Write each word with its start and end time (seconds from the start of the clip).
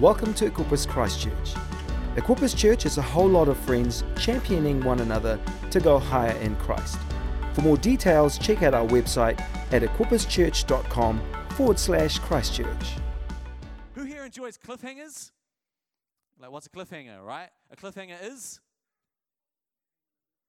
Welcome 0.00 0.34
to 0.34 0.50
Equippers 0.50 0.86
Christchurch. 0.86 1.54
Equippers 2.16 2.54
Church 2.54 2.84
is 2.84 2.98
a 2.98 3.02
whole 3.02 3.30
lot 3.30 3.48
of 3.48 3.56
friends 3.56 4.04
championing 4.18 4.84
one 4.84 5.00
another 5.00 5.40
to 5.70 5.80
go 5.80 5.98
higher 5.98 6.36
in 6.40 6.54
Christ. 6.56 6.98
For 7.54 7.62
more 7.62 7.78
details, 7.78 8.36
check 8.36 8.62
out 8.62 8.74
our 8.74 8.86
website 8.86 9.40
at 9.72 9.80
equipperschurch.com 9.80 11.22
forward 11.52 11.78
slash 11.78 12.18
Christchurch. 12.18 12.96
Who 13.94 14.04
here 14.04 14.26
enjoys 14.26 14.58
cliffhangers? 14.58 15.30
Like, 16.38 16.50
what's 16.50 16.66
a 16.66 16.70
cliffhanger, 16.70 17.24
right? 17.24 17.48
A 17.70 17.76
cliffhanger 17.76 18.22
is. 18.22 18.60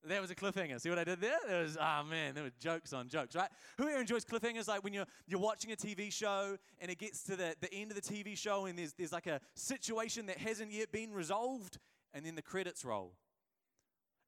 That 0.07 0.21
was 0.21 0.31
a 0.31 0.35
cliffhanger. 0.35 0.79
See 0.79 0.89
what 0.89 0.99
I 0.99 1.03
did 1.03 1.21
there? 1.21 1.37
There 1.47 1.61
was, 1.61 1.77
oh 1.79 2.03
man, 2.09 2.33
there 2.33 2.43
were 2.43 2.51
jokes 2.59 2.93
on 2.93 3.09
jokes, 3.09 3.35
right? 3.35 3.49
Who 3.77 3.87
here 3.87 3.99
enjoys 3.99 4.25
cliffhangers? 4.25 4.67
Like 4.67 4.83
when 4.83 4.93
you're 4.93 5.05
you're 5.27 5.39
watching 5.39 5.71
a 5.71 5.75
TV 5.75 6.11
show 6.11 6.57
and 6.79 6.91
it 6.91 6.97
gets 6.97 7.23
to 7.23 7.35
the, 7.35 7.55
the 7.59 7.73
end 7.73 7.91
of 7.91 8.01
the 8.01 8.01
TV 8.01 8.37
show 8.37 8.65
and 8.65 8.77
there's 8.77 8.93
there's 8.93 9.11
like 9.11 9.27
a 9.27 9.39
situation 9.55 10.27
that 10.27 10.37
hasn't 10.37 10.71
yet 10.71 10.91
been 10.91 11.13
resolved, 11.13 11.77
and 12.13 12.25
then 12.25 12.35
the 12.35 12.41
credits 12.41 12.85
roll. 12.85 13.13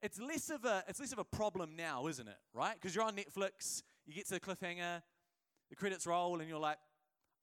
It's 0.02 0.20
less 0.20 0.49
of 0.49 0.66
a 0.66 0.84
it's 0.88 0.99
less 0.99 1.12
of 1.12 1.20
a 1.20 1.26
problem 1.26 1.76
now, 1.76 2.07
isn't 2.07 2.27
it? 2.27 2.38
Right? 2.54 2.73
Because 2.73 2.96
you're 2.96 3.05
on 3.05 3.16
Netflix, 3.16 3.84
you 4.05 4.13
get 4.13 4.27
to 4.27 4.34
the 4.34 4.40
cliffhanger, 4.40 5.02
the 5.70 5.76
credits 5.76 6.07
roll, 6.07 6.40
and 6.40 6.49
you're 6.49 6.59
like, 6.59 6.77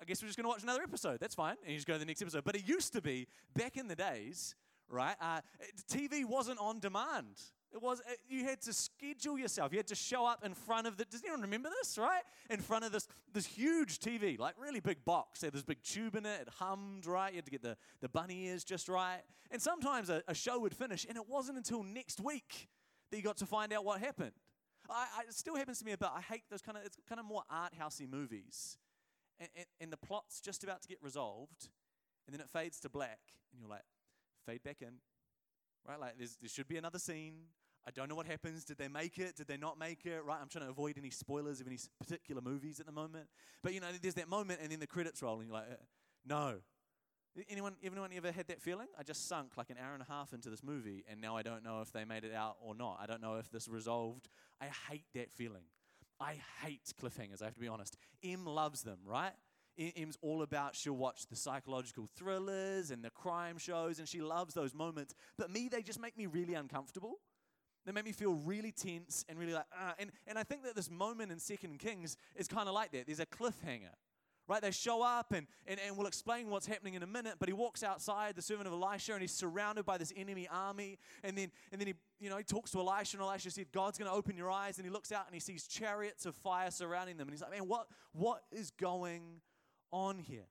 I 0.01 0.05
guess 0.05 0.23
we're 0.23 0.29
just 0.29 0.37
going 0.37 0.45
to 0.45 0.49
watch 0.49 0.63
another 0.63 0.83
episode. 0.83 1.21
That's 1.21 1.35
fine. 1.35 1.57
And 1.63 1.71
you 1.71 1.77
just 1.77 1.87
go 1.87 1.95
to 1.95 1.99
the 1.99 2.05
next 2.05 2.23
episode. 2.23 2.45
But 2.45 2.57
it 2.57 2.69
used 2.69 2.93
to 2.93 3.01
be 3.01 3.27
back 3.55 3.77
in 3.77 3.89
the 3.89 3.97
days, 3.97 4.55
right? 4.89 5.17
Uh, 5.21 5.41
TV 5.91 6.25
wasn't 6.25 6.59
on 6.59 6.81
demand. 6.81 7.41
It 7.77 7.83
was 7.83 8.01
uh, 8.01 8.13
you 8.27 8.43
had 8.45 8.63
to 8.63 8.73
schedule 8.73 9.39
yourself. 9.39 9.71
You 9.71 9.79
had 9.79 9.87
to 9.89 9.95
show 9.95 10.25
up 10.25 10.43
in 10.43 10.55
front 10.55 10.87
of 10.87 10.97
the. 10.97 11.05
Does 11.05 11.23
anyone 11.23 11.43
remember 11.43 11.69
this? 11.83 11.99
Right 11.99 12.23
in 12.49 12.61
front 12.61 12.87
of 12.87 12.93
this 12.93 13.07
this 13.35 13.45
huge 13.45 13.99
TV, 13.99 14.39
like 14.39 14.55
really 14.59 14.81
big 14.81 15.05
box. 15.05 15.41
There 15.41 15.49
had 15.49 15.53
this 15.53 15.63
big 15.63 15.83
tube 15.83 16.17
in 16.17 16.25
it. 16.25 16.41
It 16.41 16.49
hummed 16.59 17.05
right. 17.05 17.33
You 17.33 17.37
had 17.37 17.45
to 17.45 17.51
get 17.51 17.61
the 17.61 17.77
the 18.01 18.09
bunny 18.09 18.47
ears 18.47 18.65
just 18.65 18.89
right. 18.89 19.21
And 19.51 19.61
sometimes 19.61 20.09
a, 20.09 20.23
a 20.27 20.35
show 20.35 20.59
would 20.61 20.75
finish, 20.75 21.05
and 21.07 21.19
it 21.19 21.29
wasn't 21.29 21.59
until 21.59 21.83
next 21.83 22.19
week 22.19 22.69
that 23.11 23.19
you 23.19 23.23
got 23.23 23.37
to 23.37 23.47
find 23.47 23.75
out 23.75 23.85
what 23.85 24.01
happened. 24.01 24.33
I, 24.89 25.07
I, 25.19 25.21
it 25.29 25.35
still 25.35 25.57
happens 25.57 25.79
to 25.81 25.85
me 25.85 25.93
about 25.93 26.13
I 26.17 26.23
hate 26.23 26.45
those 26.51 26.63
kind 26.63 26.79
of 26.79 26.85
it's 26.87 26.97
kind 27.07 27.21
of 27.21 27.27
more 27.27 27.43
art 27.51 27.75
housey 27.79 28.11
movies, 28.11 28.79
and, 29.39 29.51
and, 29.55 29.67
and 29.83 29.93
the 29.93 29.99
plot's 29.99 30.41
just 30.41 30.65
about 30.65 30.81
to 30.81 30.89
get 30.89 30.97
resolved, 31.03 31.69
and 32.27 32.33
then 32.33 32.41
it 32.41 32.49
fades 32.49 32.81
to 32.81 32.89
black, 32.89 33.21
and 33.53 33.61
you're 33.61 33.69
like, 33.69 33.85
fade 34.47 34.63
back 34.63 34.79
in, 34.81 34.95
right? 35.87 36.01
Like 36.01 36.15
there 36.19 36.49
should 36.49 36.69
be 36.69 36.79
another 36.79 36.99
scene. 36.99 37.35
I 37.87 37.93
don't 37.93 38.09
know 38.09 38.17
what 38.17 38.27
happens. 38.27 38.65
Did 38.65 38.79
they 38.79 38.89
make 38.89 39.19
it? 39.19 39.37
Did 39.37 39.47
they 39.47 39.57
not 39.57 39.79
make 39.79 40.05
it? 40.07 40.25
Right? 40.25 40.39
I'm 40.41 40.49
trying 40.49 40.65
to 40.65 40.71
avoid 40.71 40.99
any 40.99 41.11
spoilers 41.11 41.61
of 41.61 41.67
any 41.67 41.79
particular 42.01 42.41
movies 42.41 42.81
at 42.81 42.87
the 42.87 42.93
moment. 42.93 43.29
But 43.63 43.75
you 43.75 43.81
know, 43.81 43.87
there's 44.03 44.15
that 44.15 44.29
moment, 44.29 44.61
and 44.63 44.73
then 44.73 44.81
the 44.81 44.87
credits 44.87 45.23
roll, 45.23 45.39
and 45.39 45.49
you're 45.49 45.55
like, 45.55 45.71
uh, 45.71 45.77
no. 46.27 46.57
Anyone, 47.51 47.75
anyone 47.85 48.11
ever 48.17 48.33
had 48.33 48.49
that 48.49 48.63
feeling? 48.63 48.89
I 48.99 49.03
just 49.03 49.29
sunk 49.29 49.53
like 49.59 49.69
an 49.69 49.77
hour 49.79 49.93
and 49.93 50.03
a 50.03 50.07
half 50.11 50.33
into 50.33 50.49
this 50.49 50.63
movie, 50.63 51.05
and 51.09 51.21
now 51.21 51.37
I 51.37 51.43
don't 51.43 51.63
know 51.63 51.83
if 51.83 51.93
they 51.93 52.05
made 52.05 52.25
it 52.25 52.35
out 52.35 52.57
or 52.61 52.75
not. 52.75 52.99
I 53.01 53.07
don't 53.07 53.21
know 53.21 53.37
if 53.37 53.51
this 53.51 53.69
resolved. 53.69 54.29
I 54.61 54.69
hate 54.91 55.05
that 55.15 55.31
feeling. 55.33 55.65
I 56.19 56.39
hate 56.65 56.81
cliffhangers, 57.01 57.43
I 57.43 57.45
have 57.45 57.55
to 57.55 57.61
be 57.61 57.69
honest. 57.69 57.99
Em 58.25 58.47
loves 58.47 58.83
them, 58.83 59.01
right? 59.05 59.33
Em's 59.79 60.17
all 60.23 60.41
about 60.41 60.75
she'll 60.75 60.95
watch 60.95 61.27
the 61.27 61.37
psychological 61.37 62.09
thrillers 62.17 62.91
and 62.91 63.05
the 63.05 63.11
crime 63.11 63.59
shows, 63.59 63.99
and 63.99 64.09
she 64.09 64.23
loves 64.23 64.55
those 64.55 64.75
moments. 64.75 65.15
But 65.37 65.51
me, 65.51 65.69
they 65.69 65.83
just 65.83 66.01
make 66.01 66.17
me 66.17 66.25
really 66.25 66.55
uncomfortable. 66.55 67.19
They 67.87 67.93
make 67.93 68.05
me 68.05 68.13
feel 68.13 68.35
really 68.35 68.73
tense 68.73 69.25
and 69.29 69.39
really 69.39 69.53
like, 69.53 69.67
ah. 69.73 69.95
And, 69.99 70.11
and 70.27 70.37
I 70.37 70.43
think 70.43 70.65
that 70.65 70.75
this 70.75 70.91
moment 70.91 71.31
in 71.31 71.39
Second 71.39 71.79
Kings 71.79 72.17
is 72.35 72.49
kind 72.49 72.69
of 72.69 72.75
like 72.75 72.91
that. 72.93 73.07
There's 73.07 73.21
a 73.21 73.27
cliffhanger, 73.27 73.95
right? 74.49 74.61
They 74.61 74.73
show 74.73 75.03
up 75.03 75.33
and, 75.33 75.47
and, 75.69 75.79
and 75.87 75.97
we'll 75.97 76.09
explain 76.09 76.51
what's 76.51 76.67
happening 76.67 76.95
in 76.95 77.05
a 77.05 77.07
minute, 77.07 77.35
but 77.39 77.49
he 77.49 77.53
walks 77.53 77.85
outside, 77.85 78.35
the 78.35 78.43
servant 78.43 78.67
of 78.67 78.73
Elisha, 78.73 79.13
and 79.13 79.21
he's 79.21 79.33
surrounded 79.33 79.87
by 79.87 79.99
this 79.99 80.13
enemy 80.17 80.49
army. 80.51 80.99
And 81.23 81.39
then, 81.39 81.53
and 81.71 81.81
then 81.81 81.87
he, 81.87 81.95
you 82.19 82.29
know, 82.29 82.39
he 82.39 82.45
talks 82.45 82.73
to 82.73 82.81
Elisha, 82.81 83.19
and 83.19 83.23
Elisha 83.23 83.53
said, 83.53 83.67
God's 83.71 83.99
going 83.99 84.11
to 84.11 84.17
open 84.17 84.37
your 84.37 84.51
eyes. 84.51 84.79
And 84.79 84.85
he 84.85 84.91
looks 84.91 85.13
out 85.13 85.27
and 85.27 85.35
he 85.35 85.41
sees 85.41 85.69
chariots 85.69 86.27
of 86.27 86.35
fire 86.35 86.73
surrounding 86.73 87.17
them. 87.17 87.29
And 87.29 87.35
he's 87.35 87.43
like, 87.43 87.53
man, 87.53 87.69
what, 87.69 87.87
what 88.13 88.43
is 88.51 88.73
going 88.73 89.23
on 89.93 90.19
here? 90.19 90.47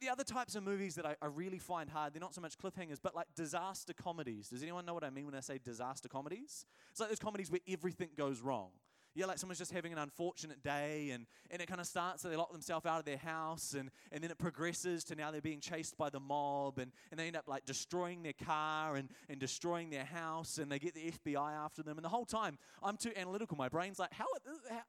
The 0.00 0.08
other 0.08 0.24
types 0.24 0.54
of 0.54 0.62
movies 0.62 0.94
that 0.96 1.06
I, 1.06 1.16
I, 1.22 1.26
really 1.26 1.58
find 1.58 1.88
hard, 1.88 2.14
they're 2.14 2.20
not 2.20 2.34
so 2.34 2.40
much 2.40 2.58
cliffhangers, 2.58 2.98
but 3.02 3.14
like 3.14 3.26
disaster 3.34 3.92
comedies. 3.92 4.48
Does 4.48 4.62
anyone 4.62 4.84
know 4.84 4.94
what 4.94 5.04
I 5.04 5.10
mean 5.10 5.26
when 5.26 5.34
I 5.34 5.40
say 5.40 5.58
disaster 5.62 6.08
comedies? 6.08 6.66
It's 6.90 7.00
like 7.00 7.08
those 7.08 7.18
comedies 7.18 7.50
where 7.50 7.60
everything 7.68 8.10
goes 8.16 8.40
wrong. 8.40 8.70
Yeah, 9.16 9.26
like 9.26 9.38
someone's 9.38 9.60
just 9.60 9.70
having 9.70 9.92
an 9.92 9.98
unfortunate 9.98 10.60
day 10.64 11.10
and, 11.10 11.26
and 11.48 11.62
it 11.62 11.68
kind 11.68 11.80
of 11.80 11.86
starts 11.86 12.22
so 12.22 12.28
they 12.28 12.34
lock 12.34 12.50
themselves 12.50 12.84
out 12.84 12.98
of 12.98 13.04
their 13.04 13.16
house 13.16 13.74
and, 13.78 13.90
and 14.10 14.24
then 14.24 14.30
it 14.32 14.38
progresses 14.38 15.04
to 15.04 15.14
now 15.14 15.30
they're 15.30 15.40
being 15.40 15.60
chased 15.60 15.96
by 15.96 16.10
the 16.10 16.18
mob 16.18 16.78
and, 16.78 16.90
and 17.12 17.20
they 17.20 17.28
end 17.28 17.36
up 17.36 17.44
like 17.46 17.64
destroying 17.64 18.24
their 18.24 18.32
car 18.32 18.96
and, 18.96 19.08
and 19.28 19.38
destroying 19.38 19.88
their 19.88 20.04
house 20.04 20.58
and 20.58 20.70
they 20.70 20.80
get 20.80 20.94
the 20.94 21.12
FBI 21.12 21.52
after 21.52 21.84
them. 21.84 21.96
And 21.96 22.04
the 22.04 22.08
whole 22.08 22.24
time 22.24 22.58
I'm 22.82 22.96
too 22.96 23.12
analytical. 23.16 23.56
My 23.56 23.68
brain's 23.68 24.00
like, 24.00 24.12
how, 24.12 24.26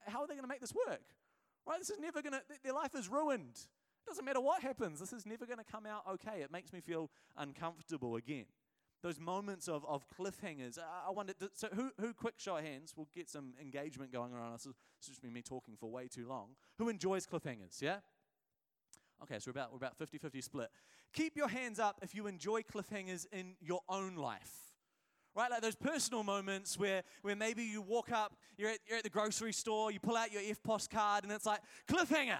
how 0.07 0.21
are 0.21 0.27
they 0.27 0.33
going 0.33 0.43
to 0.43 0.49
make 0.49 0.61
this 0.61 0.73
work? 0.73 1.03
Right? 1.67 1.77
This 1.77 1.91
is 1.91 1.99
never 1.99 2.23
going 2.23 2.33
to, 2.33 2.41
their 2.63 2.73
life 2.73 2.95
is 2.95 3.07
ruined. 3.07 3.59
Doesn't 4.07 4.23
matter 4.23 4.41
what 4.41 4.61
happens, 4.61 4.99
this 4.99 5.13
is 5.13 5.25
never 5.25 5.45
going 5.45 5.57
to 5.57 5.65
come 5.65 5.85
out 5.85 6.03
okay. 6.13 6.41
It 6.41 6.51
makes 6.51 6.71
me 6.71 6.79
feel 6.79 7.09
uncomfortable 7.37 8.15
again. 8.15 8.45
Those 9.01 9.19
moments 9.19 9.67
of, 9.67 9.85
of 9.85 10.05
cliffhangers. 10.09 10.79
I, 10.79 11.11
wonder, 11.11 11.33
so 11.53 11.67
who, 11.73 11.91
who, 11.99 12.13
quick 12.13 12.35
show 12.37 12.55
hands, 12.55 12.93
we'll 12.95 13.07
get 13.13 13.29
some 13.29 13.53
engagement 13.61 14.11
going 14.11 14.33
around 14.33 14.53
us. 14.53 14.63
Has 14.65 14.73
just 15.05 15.23
me 15.23 15.41
talking 15.41 15.75
for 15.79 15.91
way 15.91 16.07
too 16.07 16.27
long. 16.27 16.49
Who 16.79 16.89
enjoys 16.89 17.27
cliffhangers, 17.27 17.81
yeah? 17.81 17.97
Okay, 19.21 19.37
so 19.39 19.51
we're 19.51 19.59
about, 19.59 19.71
we're 19.71 19.77
about 19.77 19.97
50 19.97 20.17
50 20.17 20.41
split. 20.41 20.69
Keep 21.13 21.37
your 21.37 21.47
hands 21.47 21.79
up 21.79 21.99
if 22.01 22.15
you 22.15 22.27
enjoy 22.27 22.61
cliffhangers 22.61 23.25
in 23.31 23.55
your 23.61 23.81
own 23.89 24.15
life 24.15 24.65
right? 25.35 25.51
Like 25.51 25.61
those 25.61 25.75
personal 25.75 26.23
moments 26.23 26.79
where, 26.79 27.03
where 27.21 27.35
maybe 27.35 27.63
you 27.63 27.81
walk 27.81 28.09
up, 28.11 28.37
you're 28.57 28.69
at, 28.69 28.79
you're 28.87 28.97
at 28.97 29.03
the 29.03 29.09
grocery 29.09 29.51
store, 29.51 29.91
you 29.91 29.99
pull 29.99 30.15
out 30.15 30.31
your 30.31 30.41
EFTPOS 30.41 30.89
card, 30.89 31.25
and 31.25 31.33
it's 31.33 31.45
like, 31.45 31.59
cliffhanger 31.89 32.39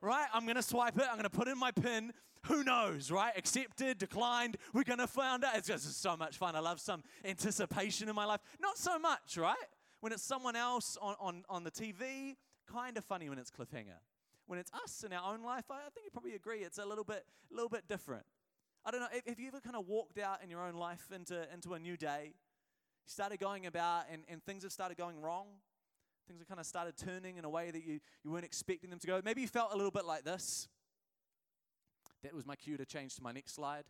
right? 0.00 0.26
I'm 0.32 0.44
going 0.44 0.56
to 0.56 0.62
swipe 0.62 0.96
it. 0.98 1.04
I'm 1.04 1.14
going 1.14 1.24
to 1.24 1.30
put 1.30 1.48
in 1.48 1.58
my 1.58 1.70
pin. 1.70 2.12
Who 2.46 2.64
knows, 2.64 3.10
right? 3.10 3.32
Accepted, 3.36 3.98
declined. 3.98 4.56
We're 4.72 4.84
going 4.84 4.98
to 4.98 5.06
find 5.06 5.44
out. 5.44 5.56
It's 5.56 5.68
just 5.68 6.00
so 6.00 6.16
much 6.16 6.36
fun. 6.36 6.56
I 6.56 6.60
love 6.60 6.80
some 6.80 7.02
anticipation 7.24 8.08
in 8.08 8.14
my 8.14 8.24
life. 8.24 8.40
Not 8.60 8.78
so 8.78 8.98
much, 8.98 9.36
right? 9.36 9.56
When 10.00 10.12
it's 10.12 10.22
someone 10.22 10.56
else 10.56 10.96
on, 11.00 11.16
on, 11.20 11.44
on 11.50 11.64
the 11.64 11.70
TV, 11.70 12.36
kind 12.72 12.96
of 12.96 13.04
funny 13.04 13.28
when 13.28 13.38
it's 13.38 13.50
cliffhanger. 13.50 13.98
When 14.46 14.58
it's 14.58 14.72
us 14.72 15.04
in 15.04 15.12
our 15.12 15.32
own 15.32 15.42
life, 15.42 15.64
I, 15.70 15.74
I 15.74 15.90
think 15.94 16.06
you 16.06 16.10
probably 16.10 16.34
agree 16.34 16.60
it's 16.60 16.78
a 16.78 16.86
little 16.86 17.04
bit, 17.04 17.24
little 17.50 17.68
bit 17.68 17.86
different. 17.86 18.24
I 18.84 18.90
don't 18.90 19.00
know, 19.00 19.08
have 19.26 19.38
you 19.38 19.48
ever 19.48 19.60
kind 19.60 19.76
of 19.76 19.86
walked 19.86 20.18
out 20.18 20.42
in 20.42 20.48
your 20.48 20.62
own 20.62 20.74
life 20.74 21.10
into, 21.14 21.46
into 21.52 21.74
a 21.74 21.78
new 21.78 21.98
day? 21.98 22.32
Started 23.04 23.38
going 23.38 23.66
about 23.66 24.04
and, 24.10 24.22
and 24.28 24.42
things 24.42 24.62
have 24.62 24.72
started 24.72 24.96
going 24.96 25.20
wrong 25.20 25.46
things 26.30 26.40
have 26.40 26.48
kind 26.48 26.60
of 26.60 26.66
started 26.66 26.96
turning 26.96 27.38
in 27.38 27.44
a 27.44 27.48
way 27.48 27.72
that 27.72 27.84
you, 27.84 27.98
you 28.22 28.30
weren't 28.30 28.44
expecting 28.44 28.88
them 28.88 29.00
to 29.00 29.06
go. 29.06 29.20
Maybe 29.24 29.40
you 29.40 29.48
felt 29.48 29.72
a 29.72 29.76
little 29.76 29.90
bit 29.90 30.04
like 30.04 30.22
this. 30.22 30.68
That 32.22 32.34
was 32.34 32.46
my 32.46 32.54
cue 32.54 32.76
to 32.76 32.84
change 32.84 33.16
to 33.16 33.22
my 33.22 33.32
next 33.32 33.54
slide. 33.54 33.84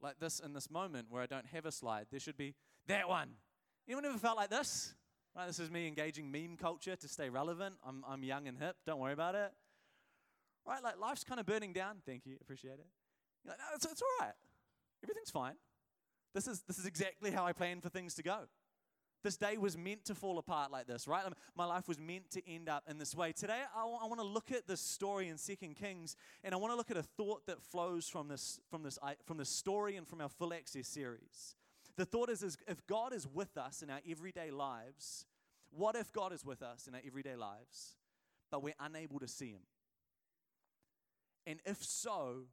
Like 0.00 0.20
this 0.20 0.38
in 0.38 0.52
this 0.52 0.70
moment 0.70 1.08
where 1.10 1.22
I 1.22 1.26
don't 1.26 1.46
have 1.46 1.66
a 1.66 1.72
slide, 1.72 2.06
there 2.10 2.20
should 2.20 2.36
be 2.36 2.54
that 2.86 3.08
one. 3.08 3.30
Anyone 3.88 4.04
ever 4.04 4.18
felt 4.18 4.36
like 4.36 4.50
this? 4.50 4.94
Right, 5.34 5.46
this 5.48 5.58
is 5.58 5.70
me 5.70 5.88
engaging 5.88 6.30
meme 6.30 6.56
culture 6.56 6.94
to 6.94 7.08
stay 7.08 7.28
relevant. 7.28 7.74
I'm, 7.84 8.04
I'm 8.08 8.22
young 8.22 8.46
and 8.46 8.56
hip, 8.56 8.76
don't 8.86 9.00
worry 9.00 9.12
about 9.12 9.34
it. 9.34 9.50
Right, 10.66 10.82
like 10.82 11.00
life's 11.00 11.24
kind 11.24 11.40
of 11.40 11.46
burning 11.46 11.72
down. 11.72 11.96
Thank 12.06 12.24
you, 12.24 12.36
appreciate 12.40 12.74
it. 12.74 12.86
You're 13.44 13.52
like, 13.52 13.58
no, 13.58 13.64
it's, 13.74 13.84
it's 13.84 14.02
all 14.02 14.26
right. 14.26 14.34
Everything's 15.02 15.30
fine. 15.30 15.54
This 16.34 16.46
is, 16.46 16.62
this 16.68 16.78
is 16.78 16.86
exactly 16.86 17.30
how 17.30 17.46
I 17.46 17.52
plan 17.52 17.80
for 17.80 17.88
things 17.88 18.14
to 18.14 18.22
go. 18.22 18.42
This 19.26 19.36
day 19.36 19.56
was 19.56 19.76
meant 19.76 20.04
to 20.04 20.14
fall 20.14 20.38
apart 20.38 20.70
like 20.70 20.86
this, 20.86 21.08
right? 21.08 21.26
Um, 21.26 21.34
my 21.56 21.64
life 21.64 21.88
was 21.88 21.98
meant 21.98 22.30
to 22.30 22.48
end 22.48 22.68
up 22.68 22.84
in 22.88 22.96
this 22.96 23.12
way. 23.12 23.32
Today, 23.32 23.58
I, 23.74 23.80
w- 23.80 23.98
I 24.00 24.06
want 24.06 24.20
to 24.20 24.24
look 24.24 24.52
at 24.52 24.68
this 24.68 24.80
story 24.80 25.26
in 25.26 25.36
Second 25.36 25.74
Kings, 25.74 26.14
and 26.44 26.54
I 26.54 26.58
want 26.58 26.72
to 26.72 26.76
look 26.76 26.92
at 26.92 26.96
a 26.96 27.02
thought 27.02 27.44
that 27.46 27.60
flows 27.60 28.08
from 28.08 28.28
this, 28.28 28.60
from 28.70 28.84
this, 28.84 29.00
from 29.24 29.36
this 29.36 29.48
story 29.48 29.96
and 29.96 30.06
from 30.06 30.20
our 30.20 30.28
full 30.28 30.54
access 30.54 30.86
series. 30.86 31.56
The 31.96 32.04
thought 32.04 32.30
is, 32.30 32.44
is 32.44 32.56
if 32.68 32.86
God 32.86 33.12
is 33.12 33.26
with 33.26 33.58
us 33.58 33.82
in 33.82 33.90
our 33.90 33.98
everyday 34.08 34.52
lives, 34.52 35.26
what 35.76 35.96
if 35.96 36.12
God 36.12 36.32
is 36.32 36.44
with 36.44 36.62
us 36.62 36.86
in 36.86 36.94
our 36.94 37.00
everyday 37.04 37.34
lives, 37.34 37.96
but 38.52 38.62
we're 38.62 38.74
unable 38.78 39.18
to 39.18 39.26
see 39.26 39.50
Him? 39.50 39.62
And 41.48 41.58
if 41.66 41.82
so, 41.82 42.44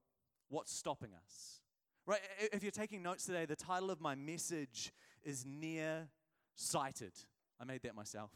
what's 0.50 0.74
stopping 0.74 1.12
us? 1.24 1.59
Right? 2.07 2.21
If 2.51 2.63
you're 2.63 2.71
taking 2.71 3.03
notes 3.03 3.27
today, 3.27 3.45
the 3.45 3.56
title 3.56 3.92
of 3.92 4.01
my 4.01 4.15
message 4.15 4.92
is 5.24 5.45
Near 5.45 6.07
sighted. 6.55 7.13
I 7.59 7.65
made 7.65 7.81
that 7.83 7.95
myself. 7.95 8.31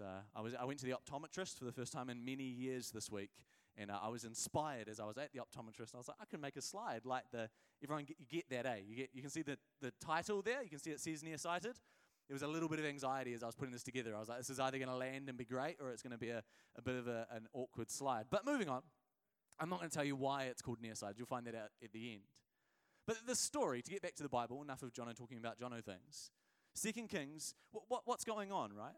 Uh, 0.00 0.20
I, 0.34 0.40
was, 0.40 0.54
I 0.54 0.64
went 0.64 0.80
to 0.80 0.86
the 0.86 0.94
optometrist 0.94 1.58
for 1.58 1.64
the 1.64 1.72
first 1.72 1.92
time 1.92 2.10
in 2.10 2.24
many 2.24 2.42
years 2.42 2.90
this 2.90 3.10
week, 3.10 3.30
and 3.76 3.90
uh, 3.90 3.98
I 4.02 4.08
was 4.08 4.24
inspired 4.24 4.88
as 4.88 4.98
I 4.98 5.04
was 5.04 5.16
at 5.16 5.32
the 5.32 5.38
optometrist. 5.38 5.94
I 5.94 5.98
was 5.98 6.08
like, 6.08 6.16
I 6.20 6.24
can 6.24 6.40
make 6.40 6.56
a 6.56 6.62
slide 6.62 7.02
like 7.04 7.24
the 7.30 7.48
everyone 7.82 8.04
get, 8.04 8.16
you 8.18 8.26
get 8.26 8.50
that, 8.50 8.66
eh? 8.66 8.80
You 8.84 8.96
get 8.96 9.10
you 9.12 9.22
can 9.22 9.30
see 9.30 9.42
the 9.42 9.58
the 9.80 9.92
title 10.04 10.42
there. 10.42 10.62
You 10.62 10.70
can 10.70 10.80
see 10.80 10.90
it 10.90 11.00
says 11.00 11.22
nearsighted. 11.22 11.76
There 12.28 12.34
was 12.34 12.42
a 12.42 12.48
little 12.48 12.68
bit 12.68 12.80
of 12.80 12.84
anxiety 12.84 13.32
as 13.34 13.44
I 13.44 13.46
was 13.46 13.54
putting 13.54 13.72
this 13.72 13.84
together. 13.84 14.16
I 14.16 14.18
was 14.18 14.28
like, 14.28 14.38
this 14.38 14.50
is 14.50 14.58
either 14.58 14.78
going 14.78 14.88
to 14.88 14.96
land 14.96 15.28
and 15.28 15.38
be 15.38 15.44
great, 15.44 15.76
or 15.80 15.92
it's 15.92 16.02
going 16.02 16.10
to 16.10 16.18
be 16.18 16.30
a, 16.30 16.42
a 16.76 16.82
bit 16.82 16.96
of 16.96 17.06
a, 17.06 17.28
an 17.30 17.46
awkward 17.52 17.88
slide. 17.88 18.24
But 18.28 18.44
moving 18.44 18.68
on, 18.68 18.82
I'm 19.60 19.68
not 19.68 19.78
going 19.78 19.90
to 19.90 19.94
tell 19.94 20.04
you 20.04 20.16
why 20.16 20.44
it's 20.44 20.60
called 20.60 20.78
Nearside. 20.82 21.12
You'll 21.18 21.28
find 21.28 21.46
that 21.46 21.54
out 21.54 21.70
at 21.84 21.92
the 21.92 22.14
end. 22.14 22.22
But 23.06 23.18
the 23.28 23.36
story, 23.36 23.80
to 23.80 23.90
get 23.90 24.02
back 24.02 24.16
to 24.16 24.24
the 24.24 24.28
Bible, 24.28 24.60
enough 24.60 24.82
of 24.82 24.92
Jono 24.92 25.16
talking 25.16 25.38
about 25.38 25.60
Jono 25.60 25.84
things. 25.84 26.32
Second 26.76 27.08
Kings, 27.08 27.54
what, 27.72 27.84
what, 27.88 28.02
what's 28.04 28.24
going 28.24 28.52
on, 28.52 28.72
right? 28.72 28.94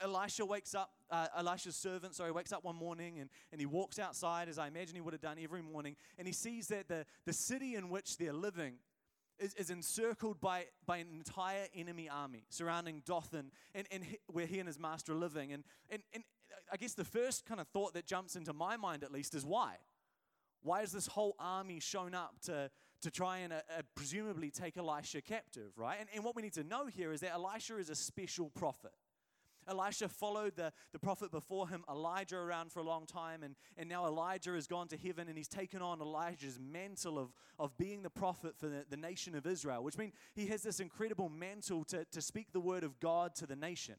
Elisha 0.00 0.44
wakes 0.44 0.74
up, 0.74 0.90
uh, 1.10 1.26
Elisha's 1.36 1.76
servant, 1.76 2.14
sorry, 2.14 2.30
wakes 2.30 2.52
up 2.52 2.64
one 2.64 2.76
morning 2.76 3.18
and, 3.20 3.30
and 3.52 3.60
he 3.60 3.66
walks 3.66 3.98
outside, 3.98 4.48
as 4.48 4.58
I 4.58 4.68
imagine 4.68 4.94
he 4.94 5.00
would 5.00 5.14
have 5.14 5.20
done 5.20 5.36
every 5.42 5.62
morning, 5.62 5.96
and 6.18 6.26
he 6.26 6.32
sees 6.32 6.68
that 6.68 6.88
the, 6.88 7.06
the 7.24 7.32
city 7.32 7.74
in 7.74 7.88
which 7.88 8.18
they're 8.18 8.32
living 8.32 8.74
is, 9.38 9.54
is 9.54 9.70
encircled 9.70 10.40
by, 10.40 10.66
by 10.86 10.98
an 10.98 11.08
entire 11.12 11.66
enemy 11.74 12.08
army 12.08 12.44
surrounding 12.50 13.02
Dothan 13.06 13.50
and, 13.74 13.86
and 13.90 14.04
he, 14.04 14.18
where 14.26 14.46
he 14.46 14.58
and 14.58 14.66
his 14.66 14.78
master 14.78 15.12
are 15.12 15.16
living. 15.16 15.52
And, 15.52 15.64
and, 15.90 16.02
and 16.12 16.24
I 16.72 16.76
guess 16.76 16.94
the 16.94 17.04
first 17.04 17.46
kind 17.46 17.60
of 17.60 17.68
thought 17.68 17.94
that 17.94 18.06
jumps 18.06 18.36
into 18.36 18.52
my 18.52 18.76
mind, 18.76 19.04
at 19.04 19.12
least, 19.12 19.34
is 19.34 19.44
why? 19.44 19.76
Why 20.62 20.80
has 20.80 20.92
this 20.92 21.06
whole 21.06 21.36
army 21.38 21.80
shown 21.80 22.14
up 22.14 22.34
to, 22.46 22.70
to 23.02 23.10
try 23.10 23.38
and 23.38 23.52
uh, 23.52 23.56
uh, 23.56 23.82
presumably 23.94 24.50
take 24.50 24.76
Elisha 24.76 25.20
captive, 25.20 25.72
right? 25.76 25.98
And, 26.00 26.08
and 26.14 26.24
what 26.24 26.34
we 26.34 26.42
need 26.42 26.54
to 26.54 26.64
know 26.64 26.86
here 26.86 27.12
is 27.12 27.20
that 27.20 27.32
Elisha 27.32 27.78
is 27.78 27.90
a 27.90 27.94
special 27.94 28.50
prophet. 28.50 28.92
Elisha 29.68 30.08
followed 30.08 30.56
the, 30.56 30.72
the 30.92 30.98
prophet 30.98 31.30
before 31.30 31.68
him, 31.68 31.84
Elijah, 31.90 32.36
around 32.36 32.72
for 32.72 32.80
a 32.80 32.84
long 32.84 33.06
time, 33.06 33.42
and, 33.42 33.54
and 33.76 33.88
now 33.88 34.06
Elijah 34.06 34.52
has 34.52 34.66
gone 34.66 34.88
to 34.88 34.96
heaven 34.96 35.28
and 35.28 35.36
he's 35.36 35.48
taken 35.48 35.82
on 35.82 36.00
Elijah's 36.00 36.58
mantle 36.58 37.18
of, 37.18 37.34
of 37.58 37.76
being 37.76 38.02
the 38.02 38.10
prophet 38.10 38.56
for 38.56 38.66
the, 38.66 38.84
the 38.88 38.96
nation 38.96 39.34
of 39.34 39.46
Israel, 39.46 39.84
which 39.84 39.98
means 39.98 40.14
he 40.34 40.46
has 40.46 40.62
this 40.62 40.80
incredible 40.80 41.28
mantle 41.28 41.84
to, 41.84 42.04
to 42.06 42.22
speak 42.22 42.52
the 42.52 42.60
word 42.60 42.82
of 42.82 42.98
God 42.98 43.34
to 43.36 43.46
the 43.46 43.56
nation. 43.56 43.96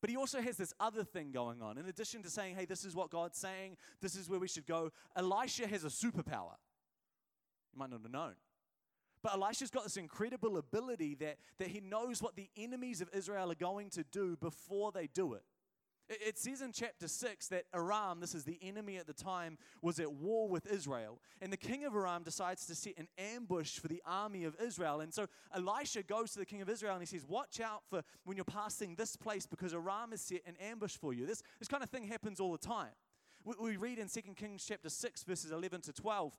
But 0.00 0.10
he 0.10 0.16
also 0.16 0.40
has 0.40 0.56
this 0.56 0.72
other 0.78 1.04
thing 1.04 1.30
going 1.32 1.62
on. 1.62 1.78
In 1.78 1.86
addition 1.86 2.22
to 2.22 2.30
saying, 2.30 2.54
hey, 2.54 2.64
this 2.64 2.84
is 2.84 2.94
what 2.94 3.10
God's 3.10 3.38
saying, 3.38 3.76
this 4.00 4.14
is 4.14 4.28
where 4.28 4.38
we 4.38 4.48
should 4.48 4.66
go, 4.66 4.90
Elisha 5.16 5.66
has 5.66 5.84
a 5.84 5.88
superpower. 5.88 6.54
You 7.76 7.80
might 7.80 7.90
not 7.90 8.00
have 8.02 8.10
known. 8.10 8.34
But 9.22 9.34
Elisha's 9.34 9.70
got 9.70 9.84
this 9.84 9.98
incredible 9.98 10.56
ability 10.56 11.14
that, 11.16 11.36
that 11.58 11.68
he 11.68 11.80
knows 11.80 12.22
what 12.22 12.36
the 12.36 12.48
enemies 12.56 13.02
of 13.02 13.10
Israel 13.12 13.50
are 13.50 13.56
going 13.56 13.90
to 13.90 14.04
do 14.04 14.36
before 14.36 14.92
they 14.92 15.08
do 15.08 15.34
it. 15.34 15.42
It 16.08 16.38
says 16.38 16.62
in 16.62 16.70
chapter 16.72 17.08
6 17.08 17.48
that 17.48 17.64
Aram, 17.74 18.20
this 18.20 18.34
is 18.34 18.44
the 18.44 18.58
enemy 18.62 18.96
at 18.96 19.08
the 19.08 19.12
time, 19.12 19.58
was 19.82 19.98
at 19.98 20.12
war 20.12 20.48
with 20.48 20.70
Israel. 20.70 21.20
And 21.42 21.52
the 21.52 21.56
king 21.56 21.84
of 21.84 21.94
Aram 21.94 22.22
decides 22.22 22.64
to 22.66 22.76
set 22.76 22.94
an 22.96 23.08
ambush 23.18 23.78
for 23.78 23.88
the 23.88 24.00
army 24.06 24.44
of 24.44 24.54
Israel. 24.62 25.00
And 25.00 25.12
so 25.12 25.26
Elisha 25.54 26.04
goes 26.04 26.30
to 26.32 26.38
the 26.38 26.46
king 26.46 26.62
of 26.62 26.70
Israel 26.70 26.92
and 26.92 27.02
he 27.02 27.06
says, 27.06 27.26
Watch 27.26 27.60
out 27.60 27.82
for 27.90 28.02
when 28.24 28.36
you're 28.36 28.44
passing 28.44 28.94
this 28.94 29.16
place 29.16 29.46
because 29.46 29.74
Aram 29.74 30.12
has 30.12 30.20
set 30.20 30.42
an 30.46 30.54
ambush 30.60 30.96
for 30.96 31.12
you. 31.12 31.26
This, 31.26 31.42
this 31.58 31.68
kind 31.68 31.82
of 31.82 31.90
thing 31.90 32.04
happens 32.04 32.38
all 32.38 32.52
the 32.52 32.58
time. 32.58 32.92
We, 33.44 33.54
we 33.58 33.76
read 33.76 33.98
in 33.98 34.08
2 34.08 34.20
Kings 34.36 34.64
chapter 34.66 34.88
6, 34.88 35.24
verses 35.24 35.50
11 35.50 35.80
to 35.82 35.92
12 35.92 36.32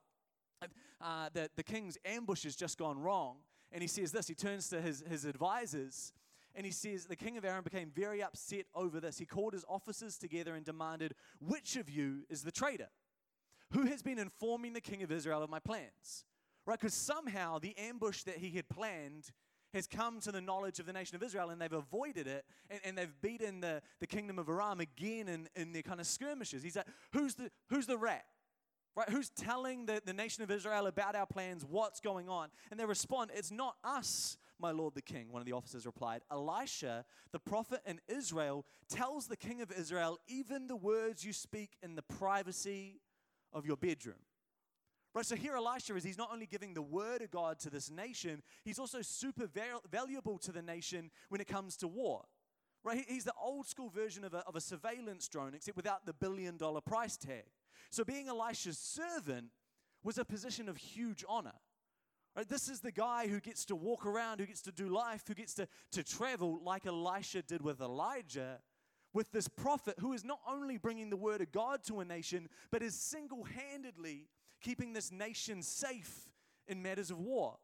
uh, 1.01 1.29
that 1.33 1.55
the 1.55 1.63
king's 1.63 1.97
ambush 2.05 2.43
has 2.43 2.55
just 2.55 2.77
gone 2.77 2.99
wrong. 2.99 3.37
And 3.71 3.81
he 3.81 3.87
says 3.87 4.11
this 4.11 4.27
he 4.27 4.35
turns 4.35 4.69
to 4.69 4.81
his, 4.81 5.03
his 5.09 5.25
advisors 5.25 6.13
and 6.57 6.65
he 6.65 6.71
says, 6.71 7.05
The 7.05 7.15
king 7.15 7.37
of 7.37 7.45
Aram 7.45 7.63
became 7.63 7.91
very 7.95 8.23
upset 8.23 8.65
over 8.73 8.99
this. 8.99 9.19
He 9.19 9.25
called 9.25 9.53
his 9.53 9.63
officers 9.69 10.17
together 10.17 10.55
and 10.55 10.65
demanded, 10.65 11.13
Which 11.39 11.75
of 11.75 11.89
you 11.89 12.23
is 12.29 12.41
the 12.41 12.51
traitor? 12.51 12.89
Who 13.73 13.83
has 13.83 14.01
been 14.01 14.17
informing 14.17 14.73
the 14.73 14.81
king 14.81 15.03
of 15.03 15.11
Israel 15.11 15.43
of 15.43 15.49
my 15.49 15.59
plans? 15.59 16.25
Right? 16.65 16.79
Because 16.79 16.95
somehow 16.95 17.59
the 17.59 17.77
ambush 17.77 18.23
that 18.23 18.37
he 18.37 18.49
had 18.51 18.67
planned 18.69 19.29
has 19.73 19.85
come 19.85 20.19
to 20.21 20.31
the 20.31 20.41
knowledge 20.41 20.79
of 20.79 20.85
the 20.85 20.93
nation 20.93 21.15
of 21.15 21.21
Israel 21.21 21.49
and 21.49 21.61
they've 21.61 21.71
avoided 21.71 22.25
it 22.25 22.45
and, 22.69 22.79
and 22.83 22.97
they've 22.97 23.21
beaten 23.21 23.59
the, 23.59 23.81
the 23.99 24.07
kingdom 24.07 24.39
of 24.39 24.49
Aram 24.49 24.79
again 24.79 25.27
in, 25.27 25.47
in 25.55 25.73
their 25.73 25.83
kind 25.83 25.99
of 25.99 26.07
skirmishes. 26.07 26.63
He's 26.63 26.75
like, 26.75 26.87
Who's 27.13 27.35
the, 27.35 27.51
who's 27.69 27.85
the 27.85 27.97
rat? 27.97 28.25
Right? 28.97 29.09
Who's 29.09 29.29
telling 29.29 29.85
the, 29.85 30.01
the 30.03 30.11
nation 30.11 30.43
of 30.43 30.49
Israel 30.49 30.87
about 30.87 31.15
our 31.15 31.27
plans? 31.27 31.63
What's 31.63 31.99
going 31.99 32.27
on? 32.27 32.49
And 32.71 32.79
they 32.79 32.85
respond, 32.85 33.29
It's 33.31 33.51
not 33.51 33.75
us, 33.83 34.37
my 34.59 34.71
lord 34.71 34.95
the 34.95 35.03
king. 35.03 35.31
One 35.31 35.39
of 35.39 35.45
the 35.45 35.51
officers 35.51 35.85
replied, 35.85 36.23
Elisha, 36.31 37.05
the 37.31 37.37
prophet 37.37 37.81
in 37.85 38.01
Israel, 38.07 38.65
tells 38.89 39.27
the 39.27 39.37
king 39.37 39.61
of 39.61 39.71
Israel 39.71 40.17
even 40.27 40.65
the 40.65 40.75
words 40.75 41.23
you 41.23 41.31
speak 41.31 41.77
in 41.83 41.93
the 41.93 42.01
privacy 42.01 42.99
of 43.53 43.67
your 43.67 43.77
bedroom. 43.77 44.17
Right, 45.13 45.25
so 45.25 45.35
here 45.35 45.55
Elisha 45.55 45.95
is, 45.95 46.03
he's 46.03 46.17
not 46.17 46.29
only 46.33 46.47
giving 46.47 46.73
the 46.73 46.81
word 46.81 47.21
of 47.21 47.29
God 47.29 47.59
to 47.59 47.69
this 47.69 47.91
nation, 47.91 48.41
he's 48.63 48.79
also 48.79 49.03
super 49.03 49.45
val- 49.45 49.83
valuable 49.91 50.39
to 50.39 50.51
the 50.51 50.63
nation 50.63 51.11
when 51.29 51.39
it 51.39 51.47
comes 51.47 51.77
to 51.77 51.87
war. 51.87 52.25
Right, 52.83 53.05
he's 53.07 53.25
the 53.25 53.33
old 53.39 53.67
school 53.67 53.89
version 53.89 54.23
of 54.23 54.33
a, 54.33 54.39
of 54.47 54.55
a 54.55 54.61
surveillance 54.61 55.27
drone, 55.27 55.53
except 55.53 55.77
without 55.77 56.07
the 56.07 56.13
billion 56.13 56.57
dollar 56.57 56.81
price 56.81 57.15
tag. 57.15 57.45
So 57.89 58.03
being 58.03 58.27
Elisha's 58.27 58.77
servant 58.77 59.47
was 60.03 60.17
a 60.17 60.25
position 60.25 60.69
of 60.69 60.77
huge 60.77 61.23
honor. 61.27 61.55
Right? 62.35 62.47
This 62.47 62.69
is 62.69 62.81
the 62.81 62.91
guy 62.91 63.27
who 63.27 63.39
gets 63.39 63.65
to 63.65 63.75
walk 63.75 64.05
around, 64.05 64.39
who 64.39 64.45
gets 64.45 64.61
to 64.63 64.71
do 64.71 64.89
life, 64.89 65.23
who 65.27 65.33
gets 65.33 65.55
to, 65.55 65.67
to 65.91 66.03
travel 66.03 66.61
like 66.63 66.85
Elisha 66.85 67.41
did 67.41 67.61
with 67.61 67.81
Elijah, 67.81 68.59
with 69.13 69.31
this 69.31 69.47
prophet 69.47 69.95
who 69.99 70.13
is 70.13 70.23
not 70.23 70.39
only 70.47 70.77
bringing 70.77 71.09
the 71.09 71.17
word 71.17 71.41
of 71.41 71.51
God 71.51 71.83
to 71.87 71.99
a 71.99 72.05
nation, 72.05 72.47
but 72.71 72.83
is 72.83 72.93
single 72.93 73.43
handedly 73.43 74.27
keeping 74.61 74.93
this 74.93 75.11
nation 75.11 75.61
safe 75.61 76.29
in 76.67 76.83
matters 76.83 77.09
of 77.09 77.19
war. 77.19 77.57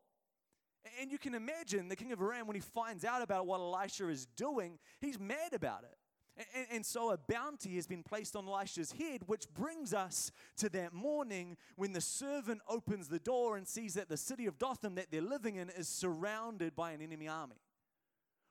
And 0.99 1.11
you 1.11 1.17
can 1.17 1.33
imagine 1.33 1.87
the 1.87 1.95
king 1.95 2.11
of 2.11 2.21
Aram, 2.21 2.47
when 2.47 2.55
he 2.55 2.61
finds 2.61 3.05
out 3.05 3.21
about 3.21 3.45
what 3.45 3.59
Elisha 3.59 4.09
is 4.09 4.25
doing, 4.25 4.79
he's 4.99 5.19
mad 5.19 5.53
about 5.53 5.83
it. 5.83 5.97
And, 6.35 6.67
and, 6.71 6.85
so 6.85 7.11
a 7.11 7.17
bounty 7.17 7.75
has 7.75 7.85
been 7.85 8.01
placed 8.01 8.35
on 8.35 8.47
Elisha's 8.47 8.91
head, 8.91 9.21
which 9.27 9.45
brings 9.53 9.93
us 9.93 10.31
to 10.57 10.69
that 10.69 10.91
morning 10.91 11.57
when 11.75 11.93
the 11.93 12.01
servant 12.01 12.61
opens 12.67 13.07
the 13.07 13.19
door 13.19 13.55
and 13.55 13.67
sees 13.67 13.93
that 13.93 14.09
the 14.09 14.17
city 14.17 14.47
of 14.47 14.57
Dothan 14.57 14.95
that 14.95 15.11
they're 15.11 15.21
living 15.21 15.57
in 15.57 15.69
is 15.69 15.87
surrounded 15.87 16.75
by 16.75 16.91
an 16.91 17.01
enemy 17.01 17.27
army. 17.27 17.61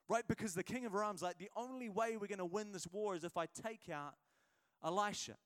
Right? 0.08 0.22
Because 0.28 0.54
the 0.54 0.62
king 0.62 0.86
of 0.86 0.94
Aram's 0.94 1.22
like, 1.22 1.38
the 1.38 1.50
only 1.56 1.88
way 1.88 2.16
we're 2.16 2.28
going 2.28 2.38
to 2.38 2.44
win 2.44 2.70
this 2.70 2.86
war 2.86 3.16
is 3.16 3.24
if 3.24 3.36
I 3.36 3.46
take 3.46 3.88
out 3.92 4.14
Elisha. 4.84 5.36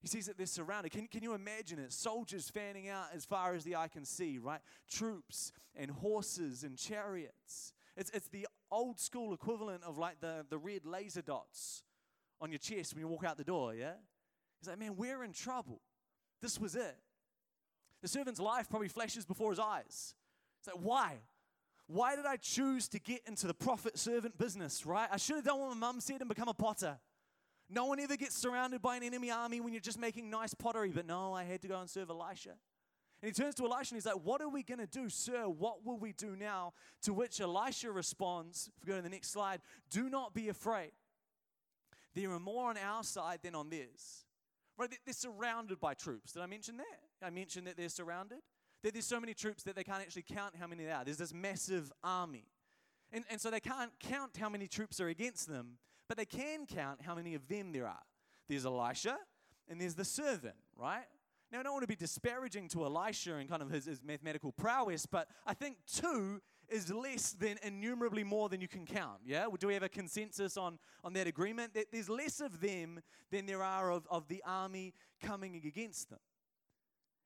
He 0.00 0.08
sees 0.08 0.26
that 0.26 0.38
they're 0.38 0.46
surrounded. 0.46 0.92
Can, 0.92 1.08
can 1.08 1.22
you 1.22 1.34
imagine 1.34 1.78
it? 1.78 1.92
Soldiers 1.92 2.48
fanning 2.48 2.88
out 2.88 3.06
as 3.14 3.24
far 3.24 3.54
as 3.54 3.64
the 3.64 3.76
eye 3.76 3.88
can 3.88 4.04
see, 4.04 4.38
right? 4.38 4.60
Troops 4.88 5.52
and 5.76 5.90
horses 5.90 6.62
and 6.62 6.78
chariots. 6.78 7.74
It's, 7.96 8.10
it's 8.10 8.28
the 8.28 8.46
old 8.70 8.98
school 8.98 9.32
equivalent 9.32 9.82
of 9.84 9.98
like 9.98 10.20
the, 10.20 10.44
the 10.48 10.58
red 10.58 10.84
laser 10.84 11.22
dots 11.22 11.82
on 12.40 12.50
your 12.50 12.58
chest 12.58 12.94
when 12.94 13.02
you 13.02 13.08
walk 13.08 13.24
out 13.24 13.36
the 13.36 13.44
door, 13.44 13.74
yeah? 13.74 13.92
He's 14.60 14.68
like, 14.68 14.78
man, 14.78 14.96
we're 14.96 15.24
in 15.24 15.32
trouble. 15.32 15.80
This 16.40 16.58
was 16.60 16.74
it. 16.74 16.96
The 18.02 18.08
servant's 18.08 18.40
life 18.40 18.68
probably 18.68 18.88
flashes 18.88 19.24
before 19.24 19.50
his 19.50 19.58
eyes. 19.58 20.14
It's 20.58 20.68
like, 20.68 20.76
why? 20.82 21.18
Why 21.86 22.16
did 22.16 22.24
I 22.24 22.36
choose 22.36 22.88
to 22.88 23.00
get 23.00 23.22
into 23.26 23.46
the 23.46 23.54
prophet 23.54 23.98
servant 23.98 24.38
business, 24.38 24.86
right? 24.86 25.08
I 25.10 25.16
should 25.16 25.36
have 25.36 25.44
done 25.44 25.58
what 25.58 25.70
my 25.70 25.76
mum 25.76 26.00
said 26.00 26.20
and 26.20 26.28
become 26.28 26.48
a 26.48 26.54
potter. 26.54 26.98
No 27.68 27.86
one 27.86 28.00
ever 28.00 28.16
gets 28.16 28.36
surrounded 28.36 28.82
by 28.82 28.96
an 28.96 29.02
enemy 29.02 29.30
army 29.30 29.60
when 29.60 29.72
you're 29.72 29.80
just 29.80 29.98
making 29.98 30.30
nice 30.30 30.54
pottery, 30.54 30.90
but 30.94 31.06
no, 31.06 31.34
I 31.34 31.44
had 31.44 31.62
to 31.62 31.68
go 31.68 31.80
and 31.80 31.88
serve 31.88 32.10
Elisha. 32.10 32.54
And 33.22 33.34
he 33.34 33.42
turns 33.42 33.54
to 33.56 33.64
Elisha 33.64 33.94
and 33.94 33.96
he's 33.96 34.06
like, 34.06 34.24
What 34.24 34.40
are 34.40 34.48
we 34.48 34.62
going 34.62 34.78
to 34.78 34.86
do, 34.86 35.08
sir? 35.08 35.48
What 35.48 35.84
will 35.84 35.98
we 35.98 36.12
do 36.12 36.36
now? 36.36 36.72
To 37.02 37.12
which 37.12 37.40
Elisha 37.40 37.92
responds, 37.92 38.70
if 38.76 38.86
we 38.86 38.92
go 38.92 38.96
to 38.96 39.02
the 39.02 39.10
next 39.10 39.30
slide, 39.30 39.60
do 39.90 40.08
not 40.08 40.34
be 40.34 40.48
afraid. 40.48 40.92
There 42.14 42.30
are 42.30 42.40
more 42.40 42.70
on 42.70 42.76
our 42.78 43.04
side 43.04 43.40
than 43.42 43.54
on 43.54 43.70
theirs. 43.70 44.24
Right? 44.78 44.90
They're 45.04 45.14
surrounded 45.14 45.80
by 45.80 45.94
troops. 45.94 46.32
Did 46.32 46.42
I 46.42 46.46
mention 46.46 46.78
that? 46.78 47.26
I 47.26 47.30
mentioned 47.30 47.66
that 47.66 47.76
they're 47.76 47.88
surrounded. 47.90 48.38
That 48.82 48.94
there's 48.94 49.06
so 49.06 49.20
many 49.20 49.34
troops 49.34 49.62
that 49.64 49.76
they 49.76 49.84
can't 49.84 50.00
actually 50.00 50.22
count 50.22 50.56
how 50.58 50.66
many 50.66 50.84
there 50.84 50.96
are. 50.96 51.04
There's 51.04 51.18
this 51.18 51.34
massive 51.34 51.92
army. 52.02 52.46
And, 53.12 53.24
and 53.30 53.40
so 53.40 53.50
they 53.50 53.60
can't 53.60 53.92
count 54.00 54.38
how 54.38 54.48
many 54.48 54.66
troops 54.66 55.00
are 55.00 55.08
against 55.08 55.48
them, 55.48 55.78
but 56.08 56.16
they 56.16 56.24
can 56.24 56.64
count 56.64 57.02
how 57.02 57.14
many 57.14 57.34
of 57.34 57.46
them 57.48 57.72
there 57.72 57.86
are. 57.86 58.02
There's 58.48 58.64
Elisha 58.64 59.18
and 59.68 59.80
there's 59.80 59.94
the 59.94 60.04
servant, 60.04 60.56
right? 60.76 61.04
Now, 61.52 61.60
I 61.60 61.62
don't 61.64 61.72
want 61.72 61.82
to 61.82 61.88
be 61.88 61.96
disparaging 61.96 62.68
to 62.68 62.84
Elisha 62.84 63.34
and 63.34 63.48
kind 63.48 63.60
of 63.60 63.70
his, 63.70 63.86
his 63.86 64.02
mathematical 64.04 64.52
prowess, 64.52 65.04
but 65.04 65.28
I 65.44 65.54
think 65.54 65.78
two 65.92 66.40
is 66.68 66.92
less 66.92 67.32
than 67.32 67.56
innumerably 67.64 68.22
more 68.22 68.48
than 68.48 68.60
you 68.60 68.68
can 68.68 68.86
count. 68.86 69.18
Yeah? 69.26 69.46
Do 69.58 69.66
we 69.66 69.74
have 69.74 69.82
a 69.82 69.88
consensus 69.88 70.56
on, 70.56 70.78
on 71.02 71.12
that 71.14 71.26
agreement? 71.26 71.74
That 71.74 71.86
there's 71.92 72.08
less 72.08 72.40
of 72.40 72.60
them 72.60 73.00
than 73.32 73.46
there 73.46 73.62
are 73.64 73.90
of, 73.90 74.06
of 74.08 74.28
the 74.28 74.42
army 74.46 74.94
coming 75.20 75.56
against 75.56 76.10
them. 76.10 76.20